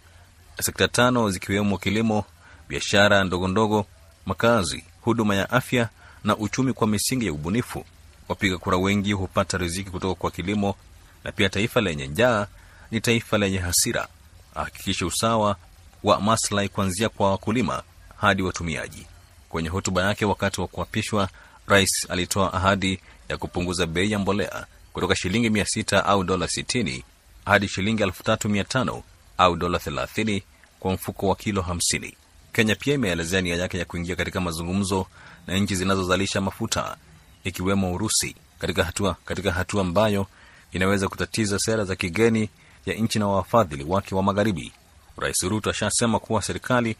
sekta 0.61 0.87
tano 0.87 1.29
zikiwemo 1.29 1.77
kilimo, 1.77 2.23
biashara 2.69 3.23
ndogondogo, 3.23 3.85
makazi, 4.25 4.83
huduma 5.01 5.35
ya 5.35 5.49
afya 5.49 5.89
na 6.23 6.37
uchumi 6.37 6.73
kwa 6.73 6.87
misingi 6.87 7.25
ya 7.25 7.33
ubunifu. 7.33 7.85
Wapiga 8.27 8.57
kura 8.57 8.77
wengi 8.77 9.13
hupata 9.13 9.57
riziki 9.57 9.89
kutoka 9.91 10.15
kwa 10.15 10.31
kilimo, 10.31 10.75
na 11.23 11.31
pia 11.31 11.49
taifa 11.49 11.81
lenye 11.81 12.07
njaa 12.07 12.47
ni 12.91 13.01
taifa 13.01 13.37
lenye 13.37 13.57
hasira. 13.57 14.07
Ahakikishe 14.55 15.05
usawa 15.05 15.55
wa 16.03 16.21
maslahi 16.21 16.69
kuanzia 16.69 17.09
kwa 17.09 17.31
wakulima 17.31 17.83
hadi 18.17 18.41
watumiaji. 18.43 19.07
Kwenye 19.49 19.69
hotuba 19.69 20.03
yake 20.03 20.25
wakati 20.25 20.61
wa 20.61 20.67
kuapishwa, 20.67 21.29
rais 21.67 22.07
alitoa 22.09 22.53
ahadi 22.53 22.99
ya 23.29 23.37
kupunguza 23.37 23.85
bei 23.85 24.11
ya 24.11 24.19
mbolea 24.19 24.65
kutoka 24.93 25.15
shilingi 25.15 25.49
mia 25.49 25.65
sita 25.65 26.05
au 26.05 26.23
dola 26.23 26.47
sitini 26.47 27.03
hadi 27.45 27.67
shilingi 27.67 28.03
elfu 28.03 28.23
tatu 28.23 28.49
mia 28.49 28.63
tano 28.63 29.03
au 29.37 29.55
dola 29.55 29.79
thelathini 29.79 30.43
kwa 30.79 30.93
mfuko 30.93 31.27
wa 31.27 31.35
kilo 31.35 31.61
hamsini. 31.61 32.17
Kenya 32.53 32.75
pia 32.75 32.93
imeelezea 32.93 33.41
nia 33.41 33.55
yake 33.55 33.77
ya 33.77 33.85
kuingia 33.85 34.15
katika 34.15 34.41
mazungumzo 34.41 35.05
na 35.47 35.57
nchi 35.57 35.75
zinazozalisha 35.75 36.41
mafuta 36.41 36.97
ikiwemo 37.43 37.93
Urusi 37.93 38.35
katika 38.59 38.83
hatua 38.83 39.15
katika 39.25 39.51
hatua 39.51 39.81
ambayo 39.81 40.27
inaweza 40.71 41.07
kutatiza 41.07 41.59
sera 41.59 41.85
za 41.85 41.95
kigeni 41.95 42.49
ya 42.85 42.93
nchi 42.93 43.19
na 43.19 43.27
wafadhili 43.27 43.83
wake 43.83 44.15
wa 44.15 44.23
magharibi. 44.23 44.71
Rais 45.19 45.41
Ruto 45.43 45.69
ashasema 45.69 46.19
kuwa 46.19 46.41
serikali 46.41 46.95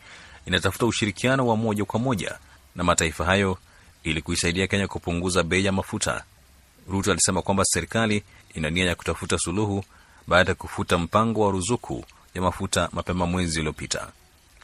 inatafuta 0.45 0.85
ushirikiano 0.85 1.47
wa 1.47 1.55
moja 1.57 1.85
kwa 1.85 1.99
moja 1.99 2.39
na 2.75 2.83
mataifa 2.83 3.25
hayo 3.25 3.57
ili 4.03 4.21
kuisaidia 4.21 4.67
Kenya 4.67 4.87
kupunguza 4.87 5.43
bei 5.43 5.65
ya 5.65 5.71
mafuta. 5.71 6.23
Ruto 6.89 7.11
alisema 7.11 7.41
kwamba 7.41 7.63
serikali 7.65 8.23
ina 8.53 8.69
nia 8.69 8.85
ya 8.85 8.95
kutafuta 8.95 9.37
suluhu 9.37 9.83
baada 10.27 10.51
ya 10.51 10.55
kufuta 10.55 10.97
mpango 10.97 11.41
wa 11.45 11.51
ruzuku 11.51 12.05
ya 12.35 12.41
mafuta 12.41 12.89
mapema 12.91 13.25
mwezi 13.25 13.59
uliopita. 13.59 14.07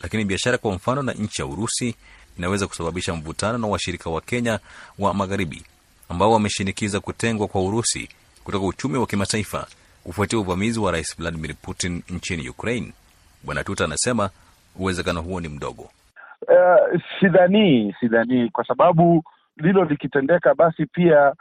Lakini 0.02 0.26
biashara 0.26 0.58
kwa 0.58 0.72
mfano 0.76 1.02
na 1.04 1.14
nchi 1.14 1.42
ya 1.42 1.46
Urusi 1.48 1.96
inaweza 2.38 2.68
kusababisha 2.68 3.16
mvutano 3.16 3.58
na 3.58 3.68
washirika 3.68 4.10
wa 4.10 4.22
Kenya 4.22 4.60
wa 5.00 5.14
magharibi 5.14 5.64
ambao 6.10 6.32
wameshinikiza 6.32 7.00
kutengwa 7.00 7.48
kwa 7.48 7.62
Urusi 7.64 8.10
kutoka 8.44 8.66
uchumi 8.66 8.98
wa 8.98 9.08
kimataifa 9.08 9.68
kufuatia 10.04 10.40
uvamizi 10.40 10.80
wa 10.80 10.92
Rais 10.92 11.18
Vladimir 11.18 11.56
Putin 11.62 12.02
nchini 12.10 12.50
Ukraine. 12.50 12.94
Bwana 13.46 13.64
Tuta 13.64 13.84
anasema 13.86 14.30
uwezekano 14.80 15.22
huo 15.22 15.40
ni 15.42 15.48
mdogo. 15.48 15.84
Uh, 16.48 17.02
sidhanii 17.20 17.96
sidhanii, 18.00 18.50
kwa 18.50 18.66
sababu 18.68 19.24
lilo 19.58 19.84
likitendeka, 19.86 20.56
basi 20.56 20.86
pia 20.86 21.34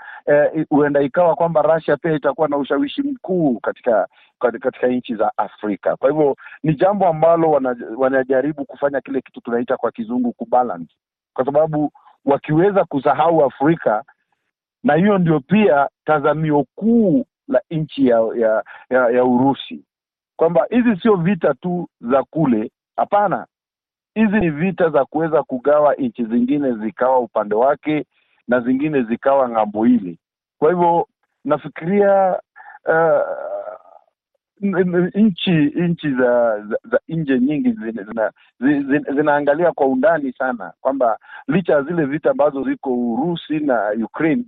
huenda 0.71 1.01
eh, 1.01 1.07
ikawa 1.07 1.35
kwamba 1.35 1.63
Russia 1.63 1.97
pia 1.97 2.13
itakuwa 2.13 2.49
na 2.49 2.57
ushawishi 2.57 3.03
mkuu 3.03 3.59
katika 3.61 4.09
katika 4.39 4.87
nchi 4.87 5.15
za 5.15 5.33
Afrika. 5.37 5.97
Kwa 5.97 6.11
hivyo 6.11 6.37
ni 6.63 6.75
jambo 6.75 7.07
ambalo 7.07 7.51
wanajaribu 7.97 8.65
kufanya 8.65 9.01
kile 9.01 9.21
kitu 9.21 9.41
tunaita 9.41 9.77
kwa 9.77 9.91
kizungu 9.93 10.33
kubalance, 10.33 10.95
kwa 11.35 11.45
sababu 11.45 11.93
wakiweza 12.25 12.85
kusahau 12.85 13.45
Afrika, 13.45 14.05
na 14.83 14.95
hiyo 14.95 15.19
ndio 15.19 15.41
pia 15.41 15.89
tazamio 16.05 16.65
kuu 16.75 17.27
la 17.49 17.61
nchi 17.71 18.07
ya, 18.07 18.19
ya, 18.37 18.65
ya, 18.91 19.11
ya 19.11 19.25
Urusi 19.25 19.85
kwamba 20.37 20.67
hizi 20.71 20.97
sio 21.03 21.17
vita 21.17 21.55
tu 21.55 21.89
za 22.01 22.23
kule, 22.23 22.71
hapana. 22.97 23.47
Hizi 24.15 24.37
ni 24.41 24.51
vita 24.51 24.91
za 24.91 25.05
kuweza 25.05 25.43
kugawa 25.43 25.95
nchi 25.95 26.25
zingine 26.25 26.73
zikawa 26.73 27.19
upande 27.19 27.55
wake 27.55 28.05
na 28.49 28.61
zingine 28.61 29.03
zikawa 29.03 29.49
ng'ambo 29.49 29.85
hili. 29.85 30.19
Kwa 30.59 30.71
hivyo 30.71 31.09
nafikiria 31.45 32.41
uh, 32.89 33.45
nchi 35.15 35.51
nchi 35.77 36.11
za, 36.11 36.61
za, 36.61 36.79
za 36.91 37.01
nje 37.09 37.39
nyingi 37.41 37.73
zinaangalia 39.15 39.57
zina, 39.65 39.73
kwa 39.73 39.87
undani 39.87 40.33
sana 40.33 40.73
kwamba 40.81 41.19
licha 41.49 41.73
ya 41.73 41.83
zile 41.83 42.05
vita 42.05 42.31
ambazo 42.31 42.63
ziko 42.65 42.91
Urusi 43.13 43.59
na 43.61 43.91
Ukraine 44.05 44.45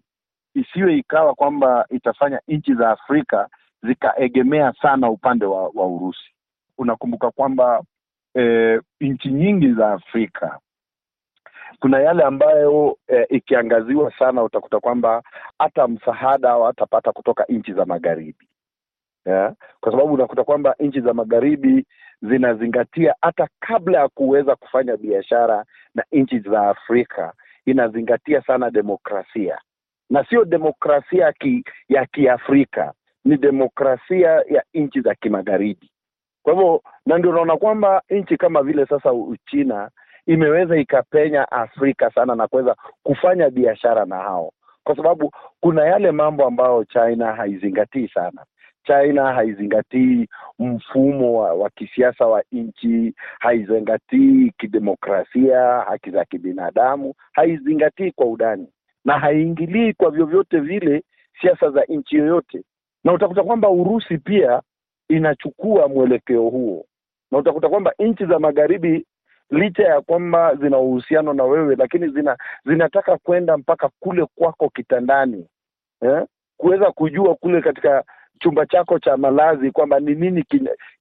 isiwe 0.55 0.97
ikawa 0.99 1.35
kwamba 1.35 1.87
itafanya 1.91 2.41
nchi 2.49 2.75
za 2.75 2.91
Afrika 2.91 3.49
zikaegemea 3.83 4.73
sana 4.83 5.11
upande 5.11 5.45
wa, 5.45 5.63
wa 5.75 5.87
Urusi. 5.87 6.31
Unakumbuka 6.79 7.31
kwamba 7.31 7.83
e, 8.39 8.81
nchi 9.01 9.29
nyingi 9.29 9.73
za 9.73 9.93
Afrika 9.93 10.59
kuna 11.81 12.01
yale 12.01 12.23
ambayo 12.25 12.99
e, 13.09 13.27
ikiangaziwa 13.31 14.13
sana 14.19 14.43
utakuta 14.43 14.81
kwamba 14.81 15.23
hata 15.59 15.89
msaada 15.89 16.49
hawatapata 16.49 17.13
kutoka 17.13 17.45
nchi 17.49 17.73
za 17.73 17.85
magharibi 17.85 18.49
yeah? 19.27 19.53
Kwa 19.81 19.93
sababu 19.93 20.15
unakuta 20.15 20.45
kwamba 20.45 20.75
nchi 20.81 21.01
za 21.01 21.15
magharibi 21.15 21.87
zinazingatia 22.23 23.15
hata 23.21 23.49
kabla 23.61 23.99
ya 23.99 24.09
kuweza 24.09 24.57
kufanya 24.57 24.97
biashara 24.97 25.65
na 25.95 26.05
nchi 26.13 26.39
za 26.39 26.69
Afrika, 26.69 27.33
inazingatia 27.67 28.43
sana 28.43 28.71
demokrasia 28.71 29.59
na 30.11 30.25
sio 30.25 30.45
demokrasia 30.45 31.33
ki, 31.33 31.65
ya 31.89 32.07
Kiafrika, 32.07 32.93
ni 33.27 33.37
demokrasia 33.37 34.31
ya 34.31 34.63
nchi 34.75 35.01
za 35.01 35.15
kimagharibi. 35.15 35.91
Kwa 36.43 36.53
hivyo, 36.55 36.83
na 37.07 37.19
ndio 37.19 37.31
unaona 37.31 37.57
kwamba 37.57 38.03
nchi 38.11 38.37
kama 38.37 38.63
vile 38.63 38.87
sasa 38.87 39.13
Uchina 39.13 39.91
imeweza 40.27 40.77
ikapenya 40.77 41.51
Afrika 41.53 42.11
sana 42.11 42.35
na 42.35 42.47
kuweza 42.49 42.77
kufanya 43.03 43.51
biashara 43.51 44.05
na 44.05 44.17
hao, 44.17 44.53
kwa 44.85 44.97
sababu 44.97 45.31
kuna 45.61 45.85
yale 45.87 46.11
mambo 46.11 46.47
ambayo 46.47 46.85
China 46.85 47.33
haizingatii 47.35 48.09
sana. 48.09 48.45
China 48.87 49.33
haizingatii 49.33 50.29
mfumo 50.59 51.39
wa, 51.41 51.55
wa 51.55 51.71
kisiasa 51.71 52.27
wa 52.27 52.43
nchi, 52.53 53.15
haizingatii 53.41 54.53
kidemokrasia, 54.59 55.61
haki 55.63 56.11
za 56.11 56.25
kibinadamu, 56.25 57.15
haizingatii 57.33 58.11
kwa 58.11 58.27
udani 58.27 58.69
na 59.05 59.19
haiingilii 59.19 59.93
kwa 59.93 60.11
vyovyote 60.11 60.61
vile 60.61 61.03
siasa 61.41 61.71
za 61.71 61.85
nchi 61.89 62.17
yoyote, 62.17 62.63
na 63.07 63.13
utakuta 63.13 63.43
kwamba 63.43 63.69
Urusi 63.71 64.19
pia 64.19 64.63
inachukua 65.09 65.89
mwelekeo 65.89 66.43
huo, 66.43 66.85
na 67.31 67.39
utakuta 67.39 67.69
kwamba 67.69 67.93
nchi 67.99 68.27
za 68.27 68.39
magharibi 68.39 69.07
licha 69.51 69.83
ya 69.83 70.01
kwamba 70.01 70.55
zina 70.55 70.79
uhusiano 70.79 71.33
na 71.33 71.45
wewe, 71.45 71.77
lakini 71.77 72.09
zina 72.09 72.37
zinataka 72.65 73.17
kwenda 73.19 73.57
mpaka 73.57 73.91
kule 74.01 74.27
kwako 74.35 74.69
kitandani 74.69 75.47
eh? 76.03 76.25
kuweza 76.57 76.93
kujua 76.93 77.35
kule 77.35 77.61
katika 77.61 78.05
chumba 78.41 78.67
chako 78.67 78.99
cha 78.99 79.17
malazi 79.17 79.71
kwamba 79.71 80.01
ni 80.01 80.15
nini 80.15 80.45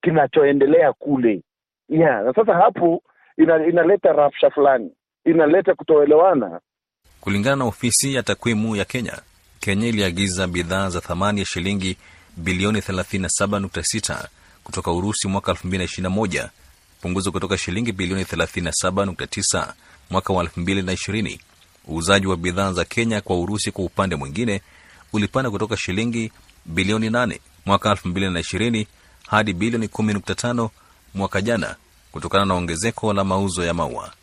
kinachoendelea 0.01 0.93
kule 0.93 1.41
yeah. 1.89 2.23
Na 2.23 2.33
sasa 2.33 2.53
hapo 2.53 3.03
ina, 3.37 3.65
inaleta 3.67 4.13
rafsha 4.13 4.49
fulani, 4.49 4.91
inaleta 5.25 5.75
kutoelewana. 5.75 6.59
Kulingana 7.21 7.55
na 7.55 7.65
ofisi 7.65 8.13
ya 8.13 8.23
takwimu 8.23 8.75
ya 8.75 8.85
Kenya, 8.85 9.13
Kenya 9.65 9.87
iliagiza 9.87 10.47
bidhaa 10.47 10.89
za 10.89 11.01
thamani 11.01 11.39
ya 11.39 11.45
shilingi 11.45 11.97
bilioni 12.37 12.79
37.6 12.79 14.27
kutoka 14.63 14.91
Urusi 14.91 15.27
mwaka 15.27 15.51
2021, 15.51 16.49
punguzo 17.01 17.31
kutoka 17.31 17.57
shilingi 17.57 17.91
bilioni 17.91 18.23
37.9 18.23 19.73
mwaka 20.09 20.33
wa 20.33 20.43
2020. 20.43 21.39
uuzaji 21.89 22.27
wa 22.27 22.37
bidhaa 22.37 22.73
za 22.73 22.85
Kenya 22.85 23.21
kwa 23.21 23.39
Urusi 23.39 23.71
kwa 23.71 23.85
upande 23.85 24.15
mwingine 24.15 24.61
ulipanda 25.13 25.49
kutoka 25.51 25.77
shilingi 25.77 26.31
bilioni 26.65 27.09
8 27.09 27.39
mwaka 27.65 27.93
2020 27.93 28.85
hadi 29.27 29.53
bilioni 29.53 29.87
10.5 29.87 30.69
mwaka 31.13 31.41
jana 31.41 31.75
kutokana 32.11 32.45
na 32.45 32.53
ongezeko 32.53 33.13
la 33.13 33.23
mauzo 33.23 33.63
ya 33.65 33.73
maua. 33.73 34.13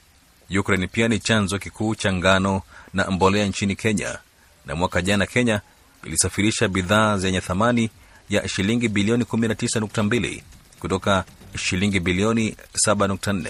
Ukraine 0.59 0.87
pia 0.87 1.09
ni 1.09 1.19
chanzo 1.19 1.59
kikuu 1.59 1.95
cha 1.95 2.13
ngano 2.13 2.63
na 2.95 3.11
mbolea 3.11 3.47
nchini 3.47 3.77
Kenya, 3.77 4.19
na 4.67 4.75
mwaka 4.75 5.03
jana 5.03 5.27
Kenya 5.27 5.61
ilisafirisha 6.05 6.69
bidhaa 6.69 7.19
zenye 7.19 7.41
thamani 7.41 7.91
ya 8.31 8.49
shilingi 8.49 8.89
bilioni 8.89 9.25
19.2 9.25 10.41
kutoka 10.81 11.25
shilingi 11.57 12.01
bilioni 12.01 12.57
7.4 12.75 13.47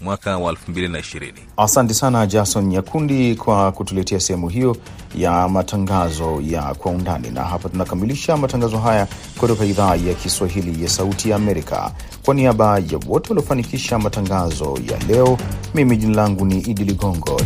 mwaka 0.00 0.38
wa 0.38 0.52
2020. 0.52 1.32
Asante 1.56 1.94
sana 1.94 2.26
Jason 2.26 2.66
Nyakundi 2.66 3.34
kwa 3.36 3.72
kutuletea 3.72 4.20
sehemu 4.20 4.48
hiyo 4.48 4.76
ya 5.16 5.48
matangazo 5.48 6.40
ya 6.46 6.62
kwa 6.74 6.92
undani, 6.92 7.30
na 7.30 7.44
hapa 7.44 7.68
tunakamilisha 7.68 8.36
matangazo 8.36 8.78
haya 8.78 9.06
kutoka 9.38 9.64
idhaa 9.64 9.96
ya 9.96 10.14
Kiswahili 10.14 10.82
ya 10.82 10.88
Sauti 10.88 11.30
ya 11.30 11.36
Amerika. 11.36 11.92
Kwa 12.24 12.34
niaba 12.34 12.78
ya 12.78 12.98
wote 13.06 13.28
waliofanikisha 13.28 13.98
matangazo 13.98 14.78
ya 14.90 14.98
leo, 15.08 15.38
mimi 15.74 15.96
jina 15.96 16.14
langu 16.16 16.44
ni 16.46 16.58
Idi 16.60 16.84
Ligongo. 16.84 17.40